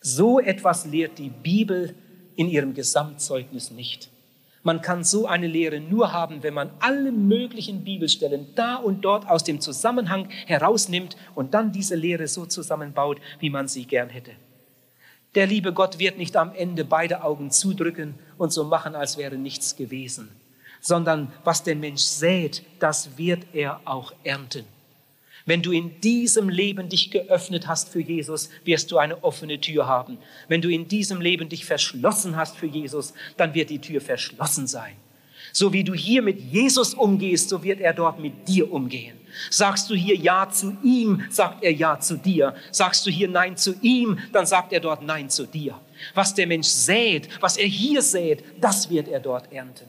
[0.00, 1.94] So etwas lehrt die Bibel
[2.36, 4.10] in ihrem Gesamtzeugnis nicht.
[4.64, 9.28] Man kann so eine Lehre nur haben, wenn man alle möglichen Bibelstellen da und dort
[9.28, 14.32] aus dem Zusammenhang herausnimmt und dann diese Lehre so zusammenbaut, wie man sie gern hätte.
[15.34, 19.36] Der liebe Gott wird nicht am Ende beide Augen zudrücken und so machen, als wäre
[19.36, 20.28] nichts gewesen,
[20.82, 24.66] sondern was der Mensch sät, das wird er auch ernten.
[25.46, 29.86] Wenn du in diesem Leben dich geöffnet hast für Jesus, wirst du eine offene Tür
[29.86, 30.18] haben.
[30.48, 34.66] Wenn du in diesem Leben dich verschlossen hast für Jesus, dann wird die Tür verschlossen
[34.66, 34.94] sein.
[35.52, 39.18] So wie du hier mit Jesus umgehst, so wird er dort mit dir umgehen.
[39.50, 42.54] Sagst du hier Ja zu ihm, sagt er Ja zu dir.
[42.70, 45.78] Sagst du hier Nein zu ihm, dann sagt er dort Nein zu dir.
[46.14, 49.86] Was der Mensch sät, was er hier sät, das wird er dort ernten.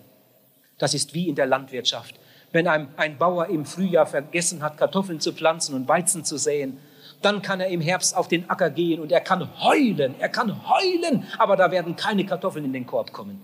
[0.77, 2.19] Das ist wie in der Landwirtschaft.
[2.51, 6.77] Wenn ein, ein Bauer im Frühjahr vergessen hat, Kartoffeln zu pflanzen und Weizen zu säen,
[7.21, 10.61] dann kann er im Herbst auf den Acker gehen und er kann heulen, er kann
[10.67, 13.41] heulen, aber da werden keine Kartoffeln in den Korb kommen.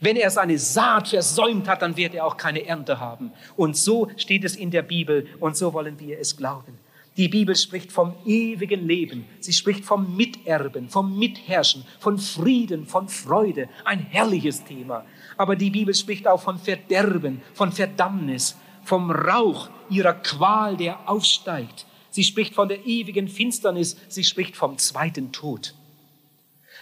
[0.00, 3.32] Wenn er seine Saat versäumt hat, dann wird er auch keine Ernte haben.
[3.56, 6.78] Und so steht es in der Bibel und so wollen wir es glauben.
[7.16, 9.24] Die Bibel spricht vom ewigen Leben.
[9.40, 13.70] Sie spricht vom Miterben, vom Mitherrschen, von Frieden, von Freude.
[13.86, 15.06] Ein herrliches Thema.
[15.36, 21.86] Aber die Bibel spricht auch von Verderben, von Verdammnis, vom Rauch ihrer Qual, der aufsteigt.
[22.10, 23.96] Sie spricht von der ewigen Finsternis.
[24.08, 25.74] Sie spricht vom zweiten Tod.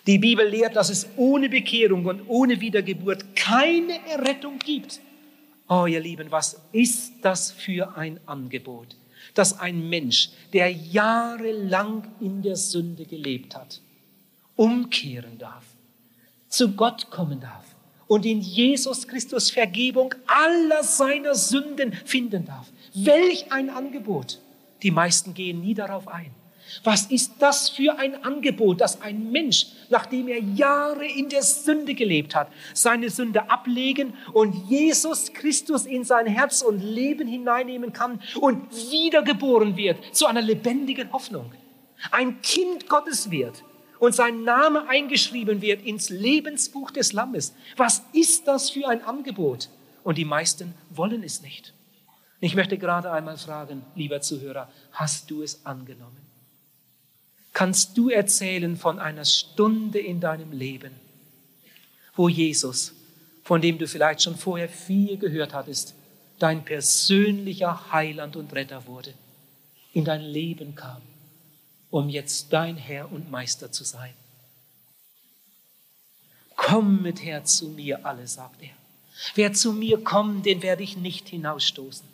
[0.06, 5.00] Die Bibel lehrt, dass es ohne Bekehrung und ohne Wiedergeburt keine Errettung gibt.
[5.68, 8.96] Oh, ihr Lieben, was ist das für ein Angebot,
[9.32, 13.80] dass ein Mensch, der jahrelang in der Sünde gelebt hat,
[14.56, 15.64] umkehren darf,
[16.48, 17.73] zu Gott kommen darf
[18.06, 22.66] und in Jesus Christus Vergebung aller seiner Sünden finden darf.
[22.94, 24.40] Welch ein Angebot!
[24.82, 26.30] Die meisten gehen nie darauf ein.
[26.82, 31.94] Was ist das für ein Angebot, dass ein Mensch, nachdem er Jahre in der Sünde
[31.94, 38.20] gelebt hat, seine Sünde ablegen und Jesus Christus in sein Herz und Leben hineinnehmen kann
[38.40, 41.52] und wiedergeboren wird zu einer lebendigen Hoffnung.
[42.10, 43.62] Ein Kind Gottes wird
[44.04, 47.54] und sein Name eingeschrieben wird ins Lebensbuch des Lammes.
[47.76, 49.70] Was ist das für ein Angebot?
[50.02, 51.72] Und die meisten wollen es nicht.
[52.40, 56.20] Ich möchte gerade einmal fragen, lieber Zuhörer, hast du es angenommen?
[57.54, 60.92] Kannst du erzählen von einer Stunde in deinem Leben,
[62.14, 62.92] wo Jesus,
[63.42, 65.94] von dem du vielleicht schon vorher viel gehört hattest,
[66.38, 69.14] dein persönlicher Heiland und Retter wurde,
[69.92, 71.00] in dein Leben kam,
[71.94, 74.12] um jetzt dein Herr und Meister zu sein?
[76.56, 78.74] Kommet her zu mir alle, sagt er.
[79.36, 82.04] Wer zu mir kommt, den werde ich nicht hinausstoßen.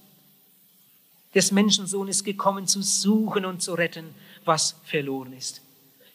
[1.34, 4.14] Des Menschensohn ist gekommen, zu suchen und zu retten,
[4.44, 5.62] was verloren ist.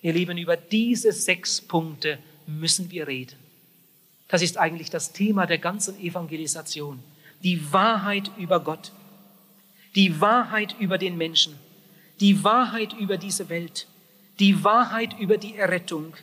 [0.03, 3.39] Ihr Lieben, über diese sechs Punkte müssen wir reden.
[4.27, 7.01] Das ist eigentlich das Thema der ganzen Evangelisation.
[7.41, 8.91] Die Wahrheit über Gott,
[9.95, 11.57] die Wahrheit über den Menschen,
[12.19, 13.87] die Wahrheit über diese Welt,
[14.39, 16.13] die Wahrheit über die Errettung,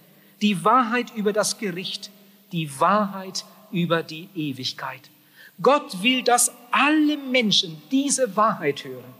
[0.41, 2.11] die Wahrheit über das Gericht,
[2.53, 5.11] die Wahrheit über die Ewigkeit.
[5.61, 9.15] Gott will, dass alle Menschen diese Wahrheit hören.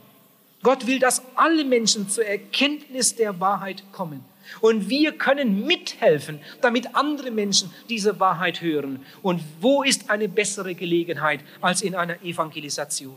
[0.63, 4.25] Gott will, dass alle Menschen zur Erkenntnis der Wahrheit kommen.
[4.61, 9.05] Und wir können mithelfen, damit andere Menschen diese Wahrheit hören.
[9.23, 13.17] Und wo ist eine bessere Gelegenheit als in einer Evangelisation?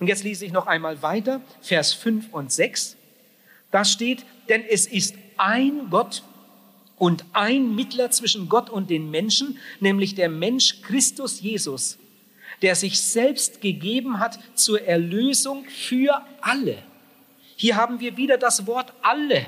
[0.00, 2.96] Und jetzt lese ich noch einmal weiter, Vers 5 und 6.
[3.70, 6.24] Da steht, denn es ist ein Gott
[6.96, 11.98] und ein Mittler zwischen Gott und den Menschen, nämlich der Mensch Christus Jesus
[12.62, 16.78] der sich selbst gegeben hat zur Erlösung für alle.
[17.56, 19.46] Hier haben wir wieder das Wort alle.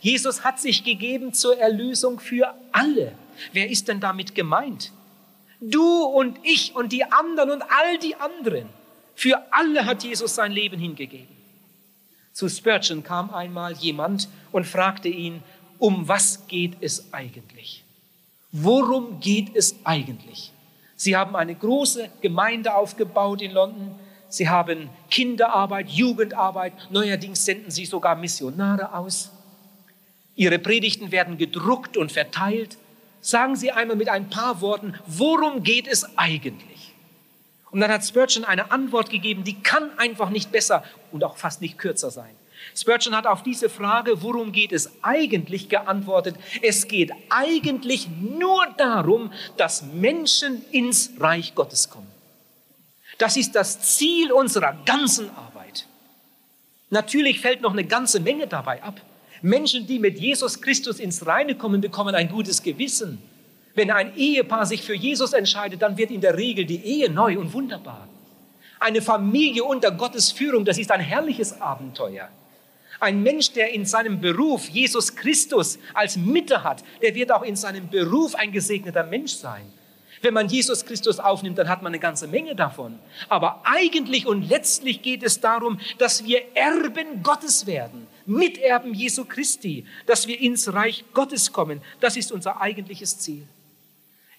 [0.00, 3.12] Jesus hat sich gegeben zur Erlösung für alle.
[3.52, 4.92] Wer ist denn damit gemeint?
[5.60, 8.68] Du und ich und die anderen und all die anderen.
[9.18, 11.34] Für alle hat Jesus sein Leben hingegeben.
[12.32, 15.42] Zu Spurgeon kam einmal jemand und fragte ihn,
[15.80, 17.82] um was geht es eigentlich?
[18.52, 20.52] Worum geht es eigentlich?
[20.94, 23.90] Sie haben eine große Gemeinde aufgebaut in London.
[24.28, 26.74] Sie haben Kinderarbeit, Jugendarbeit.
[26.92, 29.32] Neuerdings senden sie sogar Missionare aus.
[30.36, 32.78] Ihre Predigten werden gedruckt und verteilt.
[33.20, 36.77] Sagen Sie einmal mit ein paar Worten, worum geht es eigentlich?
[37.70, 41.60] Und dann hat Spurgeon eine Antwort gegeben, die kann einfach nicht besser und auch fast
[41.60, 42.34] nicht kürzer sein.
[42.74, 49.32] Spurgeon hat auf diese Frage, worum geht es eigentlich, geantwortet, es geht eigentlich nur darum,
[49.56, 52.08] dass Menschen ins Reich Gottes kommen.
[53.18, 55.86] Das ist das Ziel unserer ganzen Arbeit.
[56.90, 59.00] Natürlich fällt noch eine ganze Menge dabei ab.
[59.42, 63.22] Menschen, die mit Jesus Christus ins Reine kommen, bekommen ein gutes Gewissen.
[63.78, 67.38] Wenn ein Ehepaar sich für Jesus entscheidet, dann wird in der Regel die Ehe neu
[67.38, 68.08] und wunderbar.
[68.80, 72.28] Eine Familie unter Gottes Führung, das ist ein herrliches Abenteuer.
[72.98, 77.54] Ein Mensch, der in seinem Beruf Jesus Christus als Mitte hat, der wird auch in
[77.54, 79.72] seinem Beruf ein gesegneter Mensch sein.
[80.22, 82.98] Wenn man Jesus Christus aufnimmt, dann hat man eine ganze Menge davon.
[83.28, 89.86] Aber eigentlich und letztlich geht es darum, dass wir Erben Gottes werden, Miterben Jesu Christi,
[90.06, 91.80] dass wir ins Reich Gottes kommen.
[92.00, 93.46] Das ist unser eigentliches Ziel.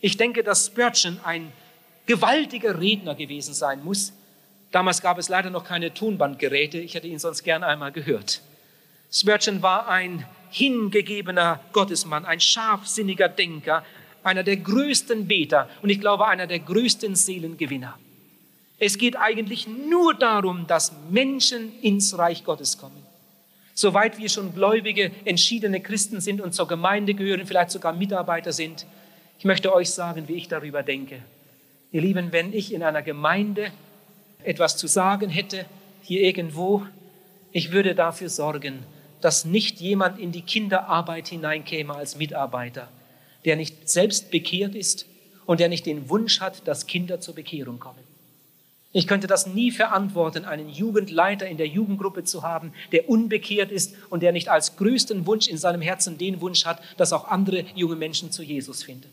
[0.01, 1.51] Ich denke, dass Spurgeon ein
[2.05, 4.13] gewaltiger Redner gewesen sein muss.
[4.71, 6.77] Damals gab es leider noch keine Tonbandgeräte.
[6.79, 8.41] Ich hätte ihn sonst gern einmal gehört.
[9.11, 13.83] Spurgeon war ein hingegebener Gottesmann, ein scharfsinniger Denker,
[14.23, 17.97] einer der größten Beter und ich glaube einer der größten Seelengewinner.
[18.77, 23.03] Es geht eigentlich nur darum, dass Menschen ins Reich Gottes kommen.
[23.73, 28.85] Soweit wir schon gläubige, entschiedene Christen sind und zur Gemeinde gehören, vielleicht sogar Mitarbeiter sind,
[29.39, 31.23] ich möchte euch sagen, wie ich darüber denke.
[31.93, 33.71] Ihr Lieben, wenn ich in einer Gemeinde
[34.43, 35.65] etwas zu sagen hätte,
[36.01, 36.85] hier irgendwo,
[37.53, 38.79] ich würde dafür sorgen,
[39.21, 42.89] dass nicht jemand in die Kinderarbeit hineinkäme als Mitarbeiter,
[43.45, 45.05] der nicht selbst bekehrt ist
[45.45, 48.03] und der nicht den Wunsch hat, dass Kinder zur Bekehrung kommen.
[48.91, 53.95] Ich könnte das nie verantworten, einen Jugendleiter in der Jugendgruppe zu haben, der unbekehrt ist
[54.09, 57.63] und der nicht als größten Wunsch in seinem Herzen den Wunsch hat, dass auch andere
[57.73, 59.09] junge Menschen zu Jesus finden.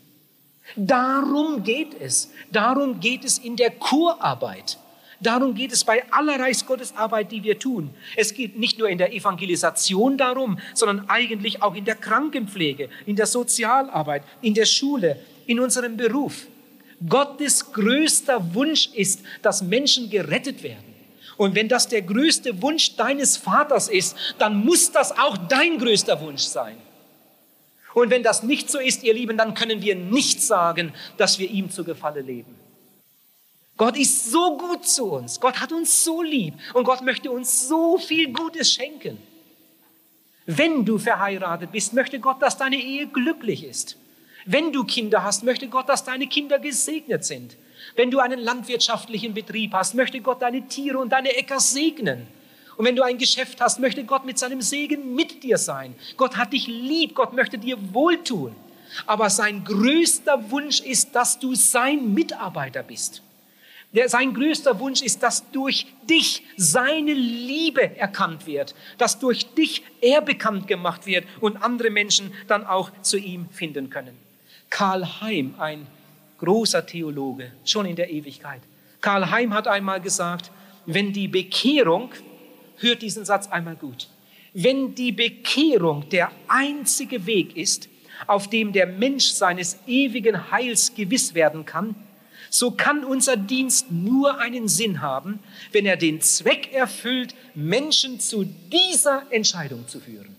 [0.75, 2.31] Darum geht es.
[2.51, 4.77] Darum geht es in der Kurarbeit.
[5.19, 7.89] Darum geht es bei aller Reichsgottesarbeit, die wir tun.
[8.15, 13.15] Es geht nicht nur in der Evangelisation darum, sondern eigentlich auch in der Krankenpflege, in
[13.15, 16.45] der Sozialarbeit, in der Schule, in unserem Beruf.
[17.07, 20.95] Gottes größter Wunsch ist, dass Menschen gerettet werden.
[21.37, 26.19] Und wenn das der größte Wunsch deines Vaters ist, dann muss das auch dein größter
[26.21, 26.77] Wunsch sein.
[27.97, 31.49] Und wenn das nicht so ist, ihr Lieben, dann können wir nicht sagen, dass wir
[31.49, 32.55] ihm zu Gefalle leben.
[33.75, 35.39] Gott ist so gut zu uns.
[35.39, 36.53] Gott hat uns so lieb.
[36.75, 39.17] Und Gott möchte uns so viel Gutes schenken.
[40.45, 43.97] Wenn du verheiratet bist, möchte Gott, dass deine Ehe glücklich ist.
[44.45, 47.57] Wenn du Kinder hast, möchte Gott, dass deine Kinder gesegnet sind.
[47.95, 52.27] Wenn du einen landwirtschaftlichen Betrieb hast, möchte Gott deine Tiere und deine Äcker segnen.
[52.77, 55.95] Und wenn du ein Geschäft hast, möchte Gott mit seinem Segen mit dir sein.
[56.15, 58.55] Gott hat dich lieb, Gott möchte dir wohltun.
[59.05, 63.23] Aber sein größter Wunsch ist, dass du sein Mitarbeiter bist.
[64.05, 70.21] Sein größter Wunsch ist, dass durch dich seine Liebe erkannt wird, dass durch dich er
[70.21, 74.15] bekannt gemacht wird und andere Menschen dann auch zu ihm finden können.
[74.69, 75.87] Karl Heim, ein
[76.37, 78.61] großer Theologe, schon in der Ewigkeit.
[79.01, 80.51] Karl Heim hat einmal gesagt,
[80.85, 82.11] wenn die Bekehrung
[82.77, 84.07] hört diesen Satz einmal gut.
[84.53, 87.89] Wenn die Bekehrung der einzige Weg ist,
[88.25, 91.95] auf dem der Mensch seines ewigen Heils gewiss werden kann,
[92.49, 95.39] so kann unser Dienst nur einen Sinn haben,
[95.71, 100.35] wenn er den Zweck erfüllt, Menschen zu dieser Entscheidung zu führen.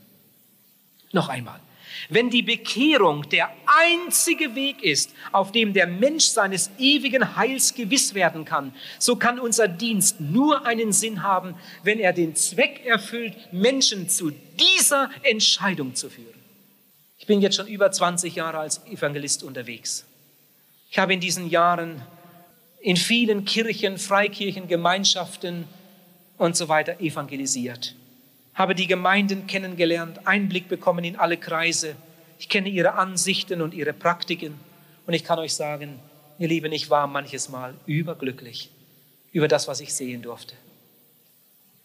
[1.12, 1.61] Noch einmal.
[2.09, 8.14] Wenn die Bekehrung der einzige Weg ist, auf dem der Mensch seines ewigen Heils gewiss
[8.14, 13.35] werden kann, so kann unser Dienst nur einen Sinn haben, wenn er den Zweck erfüllt,
[13.53, 16.35] Menschen zu dieser Entscheidung zu führen.
[17.18, 20.07] Ich bin jetzt schon über 20 Jahre als Evangelist unterwegs.
[20.90, 22.03] Ich habe in diesen Jahren
[22.81, 25.64] in vielen Kirchen, Freikirchen, Gemeinschaften
[26.38, 27.94] und so weiter evangelisiert
[28.59, 31.94] habe die Gemeinden kennengelernt, Einblick bekommen in alle Kreise.
[32.40, 34.59] Ich kenne ihre Ansichten und ihre Praktiken.
[35.07, 36.01] Und ich kann euch sagen,
[36.40, 38.71] ihr Lieben, ich war manches Mal überglücklich
[39.31, 40.55] über das, was ich sehen durfte.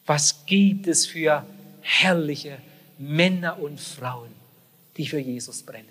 [0.08, 1.46] Was gibt es für
[1.82, 2.58] herrliche
[2.98, 4.32] Männer und Frauen,
[4.98, 5.86] die für Jesus brennen?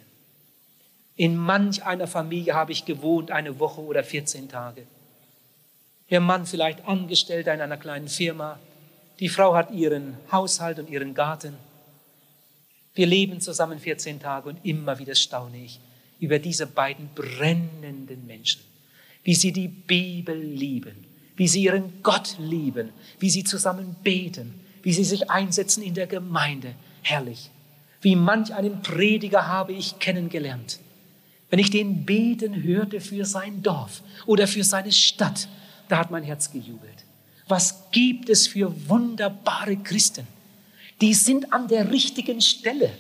[1.15, 4.83] In manch einer Familie habe ich gewohnt, eine Woche oder 14 Tage.
[6.11, 8.59] Der Mann vielleicht Angestellter in einer kleinen Firma,
[9.23, 11.55] die Frau hat ihren Haushalt und ihren Garten.
[12.93, 15.79] Wir leben zusammen 14 Tage und immer wieder staune ich
[16.19, 18.63] über diese beiden brennenden Menschen,
[19.23, 21.07] wie sie die Bibel lieben,
[21.37, 22.89] wie sie ihren Gott lieben,
[23.21, 26.75] wie sie zusammen beten, wie sie sich einsetzen in der Gemeinde.
[27.03, 27.53] Herrlich.
[28.01, 30.81] Wie manch einen Prediger habe ich kennengelernt.
[31.49, 35.47] Wenn ich den beten hörte für sein Dorf oder für seine Stadt,
[35.89, 37.05] da hat mein Herz gejubelt.
[37.49, 40.27] Was gibt es für wunderbare Christen?
[41.01, 42.93] Die sind an der richtigen Stelle.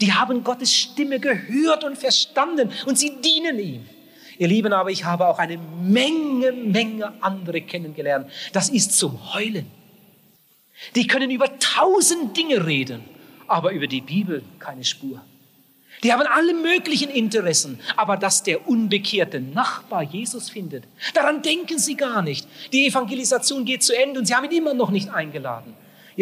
[0.00, 3.86] Die haben Gottes Stimme gehört und verstanden und sie dienen ihm.
[4.38, 8.30] Ihr Lieben, aber ich habe auch eine Menge, Menge andere kennengelernt.
[8.52, 9.66] Das ist zum Heulen.
[10.94, 13.02] Die können über tausend Dinge reden,
[13.48, 15.20] aber über die Bibel keine Spur.
[16.02, 20.84] Die haben alle möglichen Interessen, aber dass der unbekehrte Nachbar Jesus findet,
[21.14, 22.46] daran denken sie gar nicht.
[22.72, 25.74] Die Evangelisation geht zu Ende und sie haben ihn immer noch nicht eingeladen.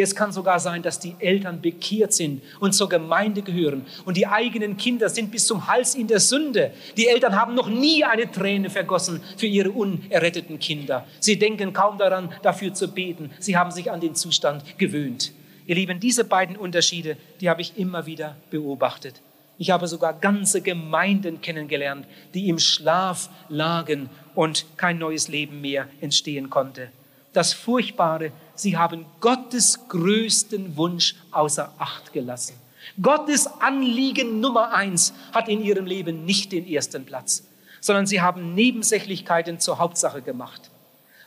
[0.02, 4.26] Es kann sogar sein, dass die Eltern bekehrt sind und zur Gemeinde gehören und die
[4.26, 6.72] eigenen Kinder sind bis zum Hals in der Sünde.
[6.98, 11.06] Die Eltern haben noch nie eine Träne vergossen für ihre unerretteten Kinder.
[11.18, 13.30] Sie denken kaum daran, dafür zu beten.
[13.38, 15.32] Sie haben sich an den Zustand gewöhnt.
[15.66, 19.22] Ihr Lieben, diese beiden Unterschiede, die habe ich immer wieder beobachtet.
[19.58, 25.88] Ich habe sogar ganze Gemeinden kennengelernt, die im Schlaf lagen und kein neues Leben mehr
[26.00, 26.90] entstehen konnte.
[27.32, 32.54] Das Furchtbare, sie haben Gottes größten Wunsch außer Acht gelassen.
[33.00, 37.46] Gottes Anliegen Nummer eins hat in ihrem Leben nicht den ersten Platz,
[37.80, 40.70] sondern sie haben Nebensächlichkeiten zur Hauptsache gemacht.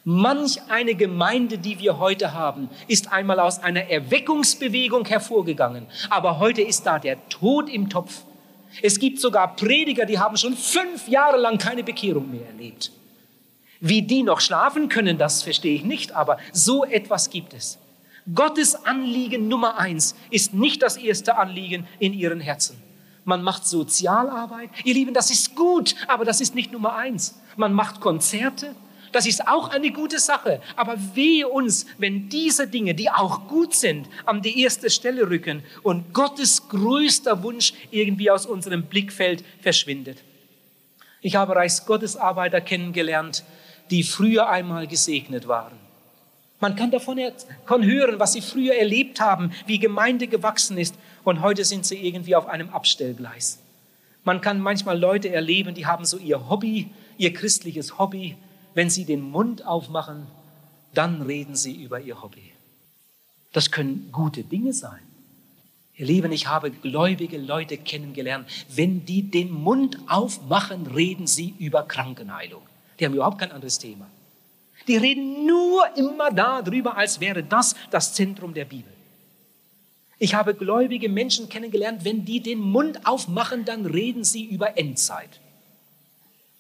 [0.04, 5.88] Manch eine Gemeinde, die wir heute haben, ist einmal aus einer Erweckungsbewegung hervorgegangen.
[6.10, 8.24] Aber heute ist da der Tod im Topf.
[8.82, 12.92] Es gibt sogar Prediger, die haben schon fünf Jahre lang keine Bekehrung mehr erlebt.
[13.82, 17.78] Wie die noch schlafen können, das verstehe ich nicht, aber so etwas gibt es.
[18.34, 22.82] Gottes Anliegen Nummer eins ist nicht das erste Anliegen in ihren Herzen.
[23.26, 24.70] Man macht Sozialarbeit.
[24.84, 27.40] Ihr Lieben, das ist gut, aber das ist nicht Nummer eins.
[27.58, 28.76] Man macht Konzerte,
[29.12, 30.62] das ist auch eine gute Sache.
[30.76, 35.64] Aber wehe uns, wenn diese Dinge, die auch gut sind, an die erste Stelle rücken
[35.84, 40.24] und Gottes größter Wunsch irgendwie aus unserem Blickfeld verschwindet.
[41.22, 43.44] Ich habe Reichsgottesarbeiter kennengelernt,
[43.92, 45.74] die früher einmal gesegnet waren.
[46.62, 51.64] Man kann davon hören, was sie früher erlebt haben, wie Gemeinde gewachsen ist und heute
[51.64, 53.60] sind sie irgendwie auf einem Abstellgleis.
[54.24, 58.36] Man kann manchmal Leute erleben, die haben so ihr Hobby, ihr christliches Hobby,
[58.80, 60.26] wenn Sie den Mund aufmachen,
[60.94, 62.54] dann reden Sie über Ihr Hobby.
[63.52, 65.02] Das können gute Dinge sein.
[65.96, 68.48] Ihr Lieben, ich habe gläubige Leute kennengelernt.
[68.70, 72.62] Wenn die den Mund aufmachen, reden sie über Krankenheilung.
[72.98, 74.08] Die haben überhaupt kein anderes Thema.
[74.88, 78.94] Die reden nur immer darüber, als wäre das das Zentrum der Bibel.
[80.20, 85.42] Ich habe gläubige Menschen kennengelernt, wenn die den Mund aufmachen, dann reden sie über Endzeit.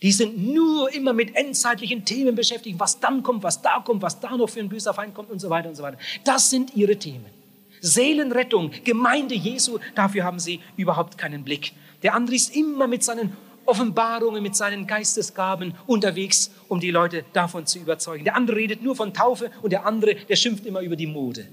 [0.01, 4.19] Die sind nur immer mit endzeitlichen Themen beschäftigt, was dann kommt, was da kommt, was
[4.19, 5.97] da noch für ein böser Feind kommt und so weiter und so weiter.
[6.23, 7.25] Das sind ihre Themen.
[7.81, 11.73] Seelenrettung, Gemeinde Jesu, dafür haben sie überhaupt keinen Blick.
[12.03, 13.33] Der andere ist immer mit seinen
[13.65, 18.23] Offenbarungen, mit seinen Geistesgaben unterwegs, um die Leute davon zu überzeugen.
[18.23, 21.45] Der andere redet nur von Taufe und der andere, der schimpft immer über die Mode.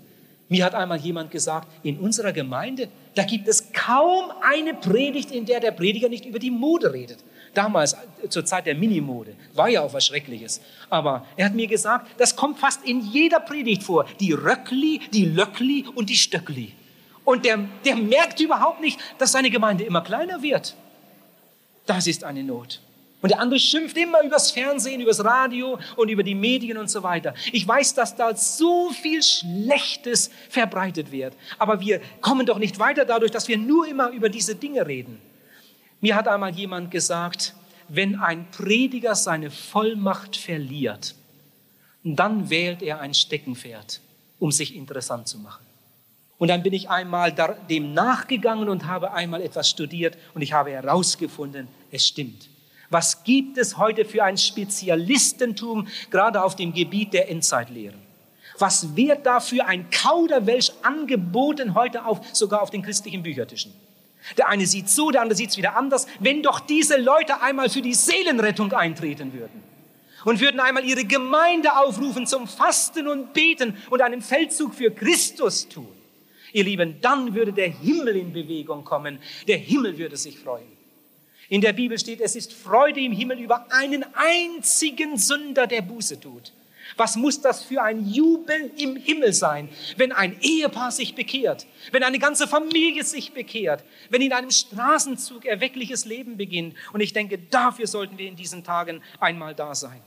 [0.49, 5.45] Mir hat einmal jemand gesagt, in unserer Gemeinde, da gibt es kaum eine Predigt, in
[5.45, 7.19] der der Prediger nicht über die Mode redet
[7.57, 7.97] damals
[8.29, 10.61] zur Zeit der Minimode, war ja auch was Schreckliches.
[10.91, 14.07] Aber er hat mir gesagt, das kommt fast in jeder Predigt vor.
[14.21, 16.73] Die Röckli, die Löckli und die Stöckli.
[17.25, 20.77] Und der, der merkt überhaupt nicht, dass seine Gemeinde immer kleiner wird.
[21.87, 22.81] Das ist eine Not.
[23.23, 27.03] Und der andere schimpft immer übers Fernsehen, übers Radio und über die Medien und so
[27.03, 27.35] weiter.
[27.51, 31.35] Ich weiß, dass da so viel Schlechtes verbreitet wird.
[31.59, 35.21] Aber wir kommen doch nicht weiter dadurch, dass wir nur immer über diese Dinge reden.
[36.01, 37.55] Mir hat einmal jemand gesagt,
[37.89, 41.15] wenn ein Prediger seine Vollmacht verliert,
[42.03, 44.01] dann wählt er ein Steckenpferd,
[44.39, 45.65] um sich interessant zu machen.
[46.39, 47.35] Und dann bin ich einmal
[47.71, 52.51] dem nachgegangen und habe einmal etwas studiert und ich habe herausgefunden, es stimmt.
[52.91, 57.99] Was gibt es heute für ein Spezialistentum, gerade auf dem Gebiet der Endzeitlehren?
[58.59, 63.73] Was wird da für ein Kauderwelsch angeboten heute auf, sogar auf den christlichen Büchertischen?
[64.37, 66.07] Der eine sieht so, der andere sieht es wieder anders.
[66.21, 69.63] Wenn doch diese Leute einmal für die Seelenrettung eintreten würden
[70.25, 75.69] und würden einmal ihre Gemeinde aufrufen zum Fasten und Beten und einen Feldzug für Christus
[75.69, 75.89] tun,
[76.53, 79.19] ihr Lieben, dann würde der Himmel in Bewegung kommen.
[79.47, 80.77] Der Himmel würde sich freuen.
[81.49, 86.19] In der Bibel steht, es ist Freude im Himmel über einen einzigen Sünder, der Buße
[86.19, 86.53] tut.
[86.97, 92.03] Was muss das für ein Jubel im Himmel sein, wenn ein Ehepaar sich bekehrt, wenn
[92.03, 96.75] eine ganze Familie sich bekehrt, wenn in einem Straßenzug erweckliches Leben beginnt.
[96.93, 100.01] Und ich denke, dafür sollten wir in diesen Tagen einmal da sein.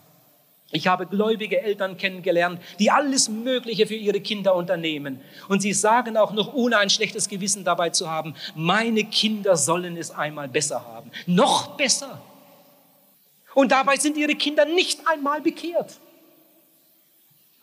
[0.72, 5.20] Ich habe gläubige Eltern kennengelernt, die alles Mögliche für ihre Kinder unternehmen.
[5.48, 9.98] Und sie sagen auch noch, ohne ein schlechtes Gewissen dabei zu haben, meine Kinder sollen
[9.98, 11.10] es einmal besser haben.
[11.26, 12.22] Noch besser.
[13.56, 16.00] Und dabei sind ihre Kinder nicht einmal bekehrt.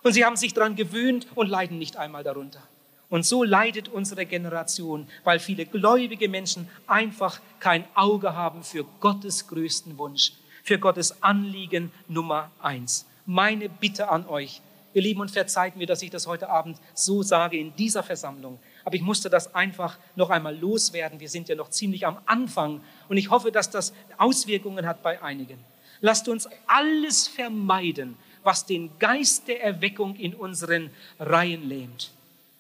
[0.07, 2.63] Und sie haben sich daran gewöhnt und leiden nicht einmal darunter.
[3.09, 9.49] Und so leidet unsere Generation, weil viele gläubige Menschen einfach kein Auge haben für Gottes
[9.49, 13.05] größten Wunsch, für Gottes Anliegen Nummer eins.
[13.25, 14.63] Meine Bitte an euch,
[14.95, 18.61] ihr Lieben, und verzeiht mir, dass ich das heute Abend so sage in dieser Versammlung,
[18.85, 21.19] aber ich musste das einfach noch einmal loswerden.
[21.19, 25.21] Wir sind ja noch ziemlich am Anfang und ich hoffe, dass das Auswirkungen hat bei
[25.21, 25.59] einigen.
[26.01, 32.13] Lasst uns alles vermeiden, was den Geist der Erweckung in unseren Reihen lähmt.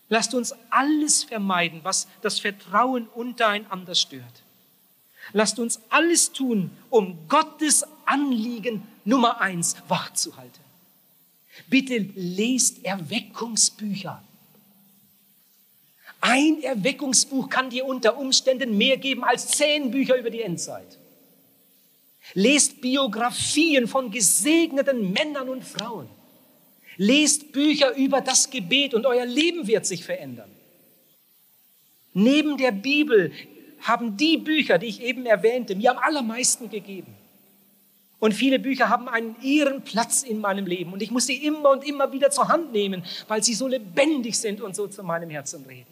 [0.08, 4.42] Lasst uns alles vermeiden, was das Vertrauen untereinander stört.
[5.32, 10.60] Lasst uns alles tun, um Gottes Anliegen Nummer eins wachzuhalten.
[11.68, 14.22] Bitte lest Erweckungsbücher.
[16.20, 20.98] Ein Erweckungsbuch kann dir unter Umständen mehr geben als zehn Bücher über die Endzeit.
[22.34, 26.08] Lest Biografien von gesegneten Männern und Frauen.
[26.96, 30.50] Lest Bücher über das Gebet und euer Leben wird sich verändern.
[32.14, 33.32] Neben der Bibel
[33.80, 37.14] haben die Bücher, die ich eben erwähnte, mir am allermeisten gegeben.
[38.18, 41.86] Und viele Bücher haben einen Ehrenplatz in meinem Leben und ich muss sie immer und
[41.86, 45.64] immer wieder zur Hand nehmen, weil sie so lebendig sind und so zu meinem Herzen
[45.66, 45.86] reden.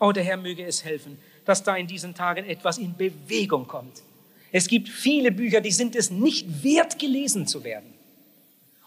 [0.00, 4.02] Oh, der Herr möge es helfen, dass da in diesen Tagen etwas in Bewegung kommt.
[4.52, 7.92] Es gibt viele Bücher, die sind es nicht wert, gelesen zu werden.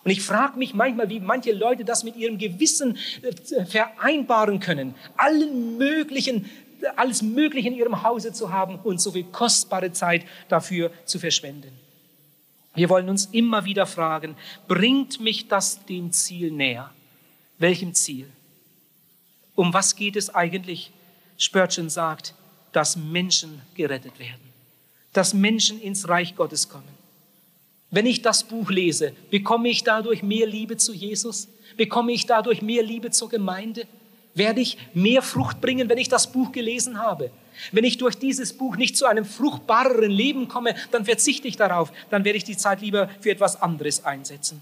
[0.03, 4.95] Und ich frage mich manchmal, wie manche Leute das mit ihrem Gewissen äh, vereinbaren können,
[5.15, 6.49] allen möglichen,
[6.95, 11.71] alles Mögliche in ihrem Hause zu haben und so viel kostbare Zeit dafür zu verschwenden.
[12.73, 14.35] Wir wollen uns immer wieder fragen,
[14.67, 16.89] bringt mich das dem Ziel näher?
[17.59, 18.27] Welchem Ziel?
[19.55, 20.91] Um was geht es eigentlich?
[21.37, 22.33] Spurgeon sagt,
[22.71, 24.50] dass Menschen gerettet werden,
[25.13, 26.87] dass Menschen ins Reich Gottes kommen.
[27.89, 31.49] Wenn ich das Buch lese, bekomme ich dadurch mehr Liebe zu Jesus?
[31.75, 33.85] Bekomme ich dadurch mehr Liebe zur Gemeinde?
[34.33, 37.31] Werde ich mehr Frucht bringen, wenn ich das Buch gelesen habe?
[37.73, 41.91] Wenn ich durch dieses Buch nicht zu einem fruchtbareren Leben komme, dann verzichte ich darauf.
[42.09, 44.61] Dann werde ich die Zeit lieber für etwas anderes einsetzen.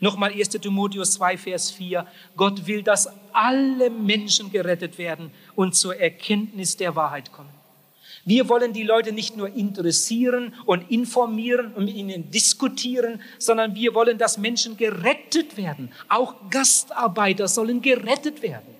[0.00, 0.50] Nochmal 1.
[0.50, 2.06] Timotheus 2, Vers 4.
[2.36, 7.57] Gott will, dass alle Menschen gerettet werden und zur Erkenntnis der Wahrheit kommen.
[8.28, 13.94] Wir wollen die Leute nicht nur interessieren und informieren und mit ihnen diskutieren, sondern wir
[13.94, 15.90] wollen, dass Menschen gerettet werden.
[16.08, 18.76] Auch Gastarbeiter sollen gerettet werden.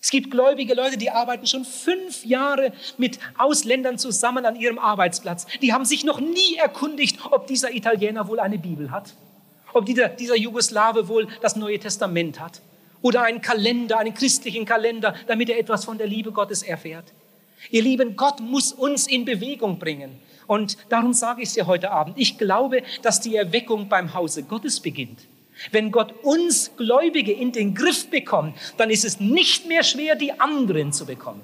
[0.00, 5.46] Es gibt gläubige Leute, die arbeiten schon fünf Jahre mit Ausländern zusammen an ihrem Arbeitsplatz.
[5.62, 9.14] Die haben sich noch nie erkundigt, ob dieser Italiener wohl eine Bibel hat
[9.76, 12.62] ob dieser, dieser Jugoslawe wohl das Neue Testament hat
[13.02, 17.12] oder einen Kalender, einen christlichen Kalender, damit er etwas von der Liebe Gottes erfährt.
[17.70, 20.20] Ihr Lieben, Gott muss uns in Bewegung bringen.
[20.46, 22.16] Und darum sage ich es dir heute Abend.
[22.18, 25.20] Ich glaube, dass die Erweckung beim Hause Gottes beginnt.
[25.72, 30.38] Wenn Gott uns Gläubige in den Griff bekommt, dann ist es nicht mehr schwer, die
[30.38, 31.42] anderen zu bekommen.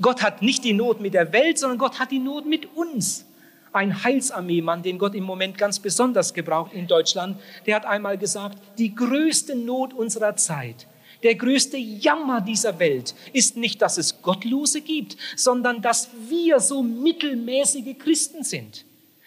[0.00, 3.26] Gott hat nicht die Not mit der Welt, sondern Gott hat die Not mit uns
[3.72, 8.58] ein Heilsarmeemann, den Gott im Moment ganz besonders gebraucht in Deutschland, der hat einmal gesagt,
[8.78, 10.86] die größte Not unserer Zeit,
[11.22, 16.82] der größte Jammer dieser Welt ist nicht, dass es Gottlose gibt, sondern dass wir so
[16.82, 18.84] mittelmäßige Christen sind.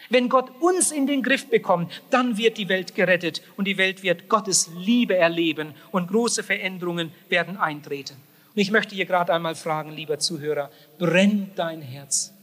[0.10, 4.04] Wenn Gott uns in den Griff bekommt, dann wird die Welt gerettet und die Welt
[4.04, 8.16] wird Gottes Liebe erleben und große Veränderungen werden eintreten.
[8.54, 10.70] Und ich möchte hier gerade einmal fragen, lieber Zuhörer,
[11.00, 12.34] brennt dein Herz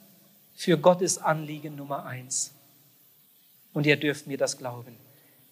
[0.55, 2.53] für Gottes Anliegen Nummer eins.
[3.72, 4.96] Und ihr dürft mir das glauben.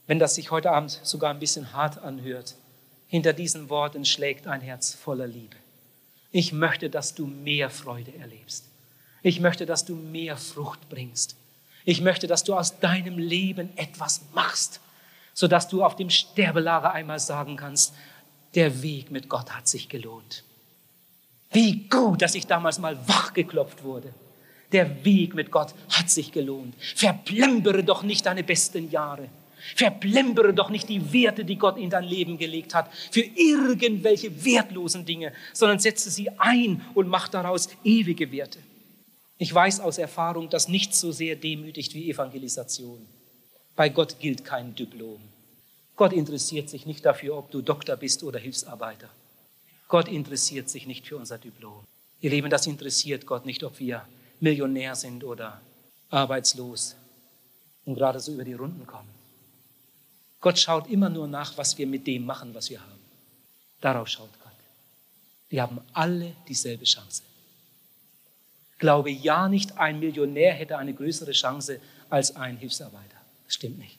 [0.06, 2.56] Wenn das sich heute Abend sogar ein bisschen hart anhört,
[3.08, 5.56] hinter diesen Worten schlägt ein Herz voller Liebe.
[6.30, 8.66] Ich möchte, dass du mehr Freude erlebst.
[9.22, 11.36] Ich möchte, dass du mehr Frucht bringst.
[11.84, 14.80] Ich möchte, dass du aus deinem Leben etwas machst,
[15.32, 17.94] sodass du auf dem Sterbelager einmal sagen kannst,
[18.54, 20.44] der Weg mit Gott hat sich gelohnt.
[21.50, 24.12] Wie gut, dass ich damals mal wachgeklopft wurde.
[24.72, 26.74] Der Weg mit Gott hat sich gelohnt.
[26.94, 29.28] Verplempere doch nicht deine besten Jahre.
[29.76, 35.04] Verplempere doch nicht die Werte, die Gott in dein Leben gelegt hat, für irgendwelche wertlosen
[35.04, 38.58] Dinge, sondern setze sie ein und mach daraus ewige Werte.
[39.38, 43.06] Ich weiß aus Erfahrung, dass nichts so sehr demütigt wie Evangelisation.
[43.76, 45.20] Bei Gott gilt kein Diplom.
[45.94, 49.08] Gott interessiert sich nicht dafür, ob du Doktor bist oder Hilfsarbeiter.
[49.86, 51.84] Gott interessiert sich nicht für unser Diplom.
[52.20, 54.04] Ihr Leben, das interessiert Gott nicht, ob wir
[54.40, 55.60] Millionär sind oder
[56.10, 56.96] arbeitslos
[57.84, 59.17] und gerade so über die Runden kommen.
[60.48, 63.00] Gott schaut immer nur nach, was wir mit dem machen, was wir haben.
[63.82, 64.52] Darauf schaut Gott.
[65.50, 67.22] Wir haben alle dieselbe Chance.
[68.78, 73.18] Glaube ja nicht, ein Millionär hätte eine größere Chance als ein Hilfsarbeiter.
[73.44, 73.98] Das stimmt nicht.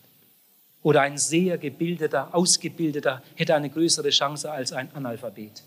[0.82, 5.62] Oder ein sehr gebildeter, ausgebildeter hätte eine größere Chance als ein Analphabet.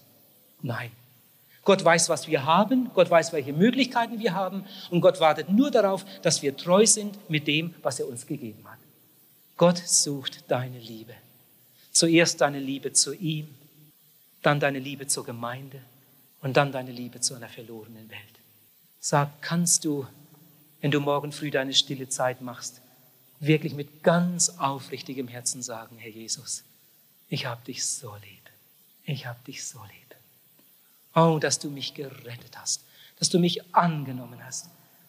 [0.62, 0.90] Nein.
[1.62, 5.70] Gott weiß, was wir haben, Gott weiß, welche Möglichkeiten wir haben und Gott wartet nur
[5.70, 8.81] darauf, dass wir treu sind mit dem, was er uns gegeben hat.
[9.56, 11.14] Gott sucht deine Liebe.
[11.92, 13.48] Zuerst deine Liebe zu ihm,
[14.42, 15.80] dann deine Liebe zur Gemeinde
[16.40, 18.20] und dann deine Liebe zu einer verlorenen Welt.
[19.00, 20.06] Sag, kannst du,
[20.80, 22.80] wenn du morgen früh deine stille Zeit machst,
[23.40, 26.64] wirklich mit ganz aufrichtigem Herzen sagen, Herr Jesus,
[27.28, 28.50] ich habe dich so lieb.
[29.04, 30.16] Ich habe dich so lieb.
[31.14, 32.84] Oh, dass du mich gerettet hast,
[33.18, 34.68] dass du mich angenommen hast,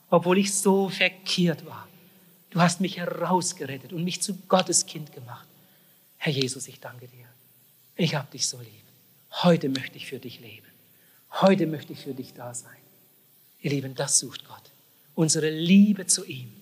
[0.10, 1.88] obwohl ich so verkehrt war.
[2.54, 5.48] Du hast mich herausgerettet und mich zu Gottes Kind gemacht.
[6.18, 7.26] Herr Jesus, ich danke dir.
[7.96, 8.84] Ich habe dich so lieb.
[9.42, 10.68] Heute möchte ich für dich leben.
[11.42, 12.78] Heute möchte ich für dich da sein.
[13.60, 14.62] Ihr Lieben, das sucht Gott.
[15.16, 16.54] Unsere Liebe zu ihm,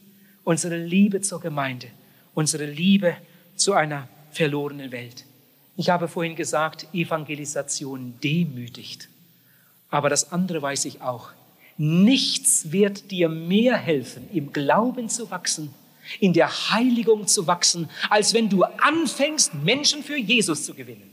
[0.45, 1.87] unsere Liebe zur Gemeinde,
[2.33, 3.17] unsere Liebe
[3.57, 5.25] zu einer verlorenen Welt.
[5.75, 9.09] Ich habe vorhin gesagt, Evangelisation demütigt.
[9.89, 11.31] Aber das andere weiß ich auch.
[11.75, 15.73] Nichts wird dir mehr helfen, im Glauben zu wachsen,
[16.19, 21.11] in der Heiligung zu wachsen, als wenn du anfängst, Menschen für Jesus zu gewinnen.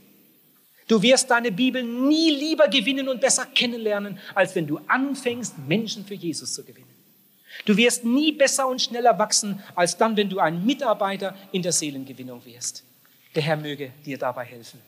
[0.87, 6.03] Du wirst deine Bibel nie lieber gewinnen und besser kennenlernen, als wenn du anfängst, Menschen
[6.03, 6.89] für Jesus zu gewinnen.
[7.65, 11.73] Du wirst nie besser und schneller wachsen, als dann, wenn du ein Mitarbeiter in der
[11.73, 12.83] Seelengewinnung wirst.
[13.35, 14.79] Der Herr möge dir dabei helfen.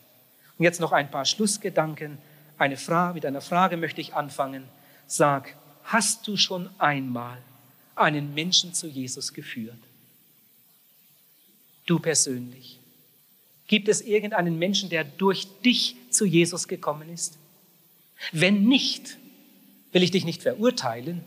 [0.57, 2.17] Und jetzt noch ein paar Schlussgedanken.
[2.57, 4.63] Eine Frage, mit einer Frage möchte ich anfangen.
[5.05, 7.37] Sag, hast du schon einmal
[7.95, 9.77] einen Menschen zu Jesus geführt?
[11.91, 12.79] Du persönlich.
[13.67, 17.37] Gibt es irgendeinen Menschen, der durch dich zu Jesus gekommen ist?
[18.31, 19.17] Wenn nicht,
[19.91, 21.21] will ich dich nicht verurteilen,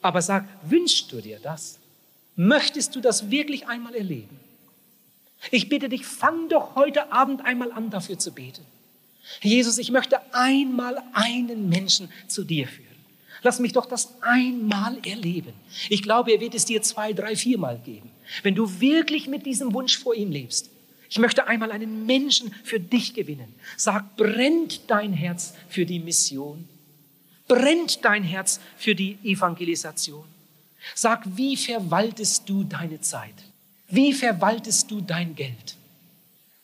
[0.00, 1.78] aber sag, wünschst du dir das?
[2.36, 4.40] Möchtest du das wirklich einmal erleben?
[5.50, 8.64] Ich bitte dich, fang doch heute Abend einmal an, dafür zu beten.
[9.42, 12.86] Jesus, ich möchte einmal einen Menschen zu dir führen.
[13.42, 15.52] Lass mich doch das einmal erleben.
[15.90, 18.10] Ich glaube, er wird es dir zwei, drei, viermal geben.
[18.42, 20.70] Wenn du wirklich mit diesem Wunsch vor ihm lebst,
[21.10, 23.54] ich möchte einmal einen Menschen für dich gewinnen.
[23.76, 26.68] Sag, brennt dein Herz für die Mission?
[27.46, 30.24] Brennt dein Herz für die Evangelisation?
[30.94, 33.34] Sag, wie verwaltest du deine Zeit?
[33.88, 35.76] Wie verwaltest du dein Geld?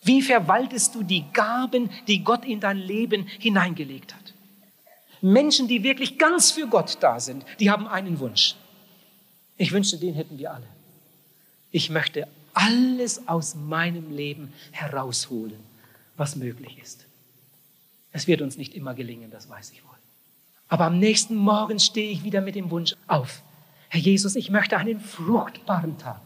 [0.03, 4.35] Wie verwaltest du die Gaben, die Gott in dein Leben hineingelegt hat?
[5.23, 8.57] Menschen, die wirklich ganz für Gott da sind, die haben einen Wunsch.
[9.57, 10.74] Ich wünschte, den hätten wir alle.
[11.75, 15.59] Ich möchte alles aus meinem Leben herausholen,
[16.17, 17.05] was möglich ist.
[18.13, 19.91] Es wird uns nicht immer gelingen, das weiß ich wohl.
[20.69, 23.43] Aber am nächsten Morgen stehe ich wieder mit dem Wunsch auf.
[23.89, 26.21] Herr Jesus, ich möchte einen fruchtbaren Tag.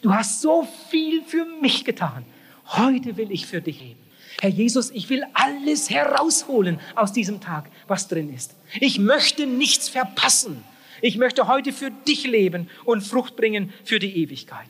[0.00, 2.24] Du hast so viel für mich getan.
[2.68, 4.00] Heute will ich für dich leben.
[4.40, 8.54] Herr Jesus, ich will alles herausholen aus diesem Tag, was drin ist.
[8.80, 10.64] Ich möchte nichts verpassen.
[11.00, 14.68] Ich möchte heute für dich leben und Frucht bringen für die Ewigkeit.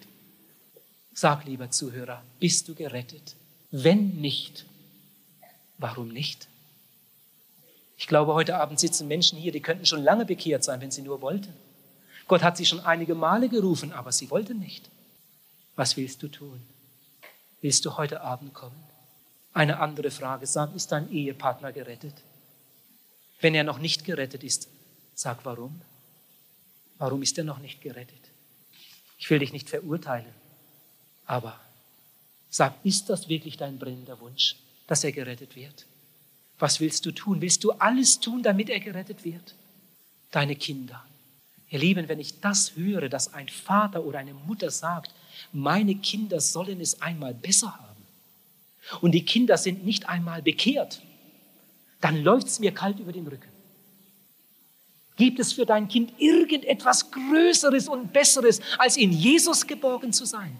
[1.14, 3.34] Sag, lieber Zuhörer, bist du gerettet?
[3.70, 4.66] Wenn nicht,
[5.78, 6.48] warum nicht?
[7.96, 11.02] Ich glaube, heute Abend sitzen Menschen hier, die könnten schon lange bekehrt sein, wenn sie
[11.02, 11.52] nur wollten.
[12.28, 14.88] Gott hat sie schon einige Male gerufen, aber sie wollten nicht.
[15.74, 16.60] Was willst du tun?
[17.60, 18.84] Willst du heute Abend kommen?
[19.52, 22.14] Eine andere Frage, sag, ist dein Ehepartner gerettet?
[23.40, 24.68] Wenn er noch nicht gerettet ist,
[25.14, 25.80] sag warum.
[26.98, 28.20] Warum ist er noch nicht gerettet?
[29.18, 30.32] Ich will dich nicht verurteilen.
[31.26, 31.58] Aber
[32.50, 35.86] sag, ist das wirklich dein brennender Wunsch, dass er gerettet wird?
[36.58, 37.40] Was willst du tun?
[37.40, 39.54] Willst du alles tun, damit er gerettet wird?
[40.30, 41.04] Deine Kinder.
[41.70, 45.12] Ihr Lieben, wenn ich das höre, dass ein Vater oder eine Mutter sagt,
[45.52, 48.02] meine Kinder sollen es einmal besser haben
[49.00, 51.02] und die Kinder sind nicht einmal bekehrt,
[52.00, 53.57] dann läuft es mir kalt über den Rücken.
[55.18, 60.56] Gibt es für dein Kind irgendetwas Größeres und Besseres, als in Jesus geborgen zu sein?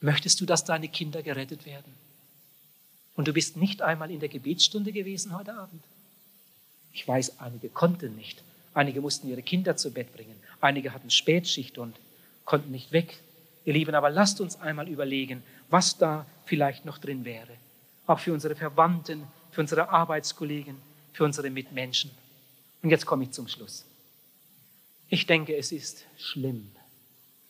[0.00, 1.92] Möchtest du, dass deine Kinder gerettet werden?
[3.16, 5.82] Und du bist nicht einmal in der Gebetsstunde gewesen heute Abend.
[6.92, 8.44] Ich weiß, einige konnten nicht.
[8.72, 10.36] Einige mussten ihre Kinder zu Bett bringen.
[10.60, 11.96] Einige hatten Spätschicht und
[12.44, 13.18] konnten nicht weg.
[13.64, 17.52] Ihr Lieben, aber lasst uns einmal überlegen, was da vielleicht noch drin wäre.
[18.06, 20.76] Auch für unsere Verwandten, für unsere Arbeitskollegen,
[21.12, 22.12] für unsere Mitmenschen.
[22.82, 23.84] Und jetzt komme ich zum Schluss.
[25.08, 26.70] Ich denke, es ist schlimm,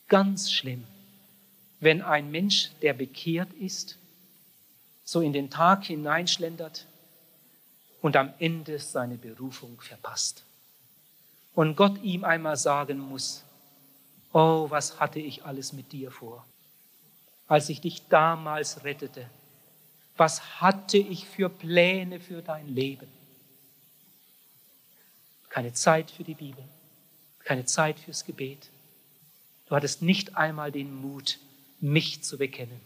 [0.07, 0.85] ganz schlimm,
[1.79, 3.97] wenn ein Mensch, der bekehrt ist,
[5.03, 6.85] so in den Tag hineinschlendert
[8.01, 10.43] und am Ende seine Berufung verpasst.
[11.53, 13.43] Und Gott ihm einmal sagen muss,
[14.33, 16.45] oh, was hatte ich alles mit dir vor,
[17.47, 19.29] als ich dich damals rettete.
[20.15, 23.07] Was hatte ich für Pläne für dein Leben?
[25.49, 26.63] Keine Zeit für die Bibel,
[27.39, 28.69] keine Zeit fürs Gebet.
[29.67, 31.39] Du hattest nicht einmal den Mut,
[31.79, 32.79] mich zu bekennen,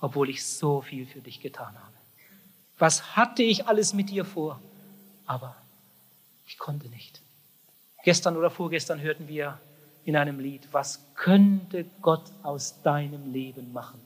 [0.00, 1.94] obwohl ich so viel für dich getan habe.
[2.78, 4.60] Was hatte ich alles mit dir vor?
[5.28, 5.54] aber
[6.46, 7.20] ich konnte nicht.
[8.02, 9.60] Gestern oder vorgestern hörten wir
[10.04, 14.00] in einem Lied, was könnte Gott aus deinem Leben machen,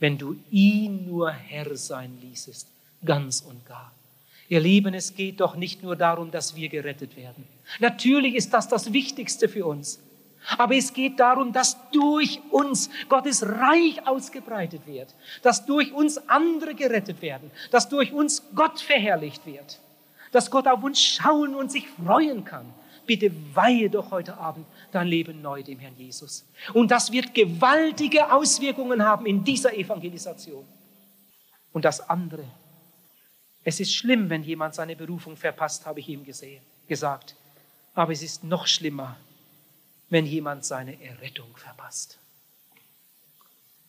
[0.00, 2.66] wenn du ihn nur Herr sein ließest,
[3.04, 3.92] ganz und gar.
[4.52, 7.48] Ihr Lieben, es geht doch nicht nur darum, dass wir gerettet werden.
[7.80, 9.98] Natürlich ist das das Wichtigste für uns.
[10.58, 16.74] Aber es geht darum, dass durch uns Gottes Reich ausgebreitet wird, dass durch uns andere
[16.74, 19.80] gerettet werden, dass durch uns Gott verherrlicht wird,
[20.32, 22.66] dass Gott auf uns schauen und sich freuen kann.
[23.06, 26.44] Bitte weihe doch heute Abend dein Leben neu dem Herrn Jesus.
[26.74, 30.66] Und das wird gewaltige Auswirkungen haben in dieser Evangelisation.
[31.72, 32.44] Und das andere.
[33.64, 37.36] Es ist schlimm, wenn jemand seine Berufung verpasst, habe ich ihm gesehen, gesagt.
[37.94, 39.16] Aber es ist noch schlimmer,
[40.10, 42.18] wenn jemand seine Errettung verpasst.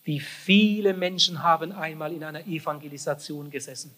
[0.04, 3.92] Wie viele Menschen haben einmal in einer Evangelisation gesessen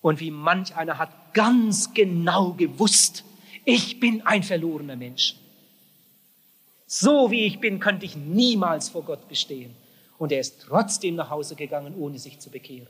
[0.00, 3.24] und wie manch einer hat ganz genau gewusst,
[3.64, 5.36] ich bin ein verlorener Mensch.
[6.86, 9.74] So wie ich bin, könnte ich niemals vor Gott bestehen.
[10.16, 12.88] Und er ist trotzdem nach Hause gegangen, ohne sich zu bekehren.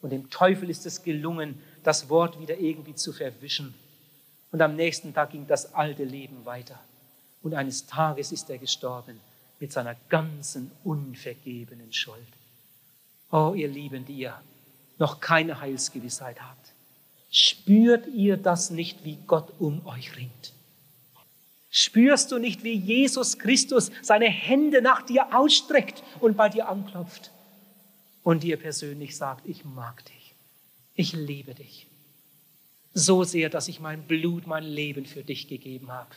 [0.00, 3.74] Und dem Teufel ist es gelungen, das Wort wieder irgendwie zu verwischen.
[4.52, 6.78] Und am nächsten Tag ging das alte Leben weiter.
[7.42, 9.20] Und eines Tages ist er gestorben
[9.60, 12.26] mit seiner ganzen unvergebenen Schuld.
[13.30, 14.40] Oh, ihr Lieben, die ihr
[14.98, 16.72] noch keine Heilsgewissheit habt,
[17.30, 20.52] spürt ihr das nicht, wie Gott um euch ringt?
[21.70, 27.30] Spürst du nicht, wie Jesus Christus seine Hände nach dir ausstreckt und bei dir anklopft
[28.22, 30.34] und dir persönlich sagt, ich mag dich,
[30.94, 31.86] ich liebe dich.
[32.94, 36.10] So sehr, dass ich mein Blut, mein Leben für dich gegeben habe.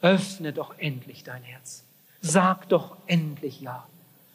[0.00, 1.84] Öffne doch endlich dein Herz.
[2.20, 3.86] Sag doch endlich ja.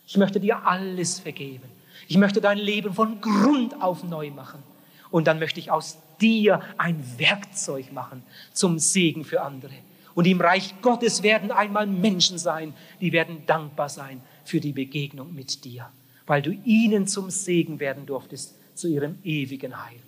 [0.06, 1.70] Ich möchte dir alles vergeben.
[2.08, 4.62] Ich möchte dein Leben von Grund auf neu machen.
[5.10, 9.74] Und dann möchte ich aus dir ein Werkzeug machen zum Segen für andere.
[10.16, 15.34] Und im Reich Gottes werden einmal Menschen sein, die werden dankbar sein für die Begegnung
[15.34, 15.90] mit dir,
[16.26, 20.00] weil du ihnen zum Segen werden durftest zu ihrem ewigen Heil.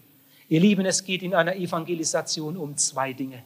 [0.48, 3.42] Ihr Lieben, es geht in einer Evangelisation um zwei Dinge.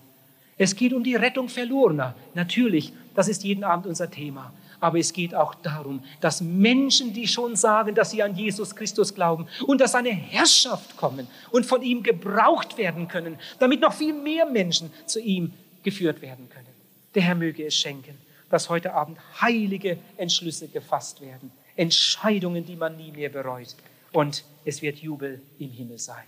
[0.57, 2.15] Es geht um die Rettung Verlorener.
[2.33, 4.53] Natürlich, das ist jeden Abend unser Thema.
[4.81, 9.13] Aber es geht auch darum, dass Menschen, die schon sagen, dass sie an Jesus Christus
[9.13, 14.13] glauben und dass eine Herrschaft kommen und von ihm gebraucht werden können, damit noch viel
[14.13, 15.53] mehr Menschen zu ihm
[15.83, 16.67] geführt werden können.
[17.15, 18.17] Der Herr möge es schenken,
[18.49, 23.75] dass heute Abend heilige Entschlüsse gefasst werden, Entscheidungen, die man nie mehr bereut.
[24.11, 26.25] Und es wird Jubel im Himmel sein.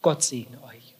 [0.00, 0.95] Gott segne euch.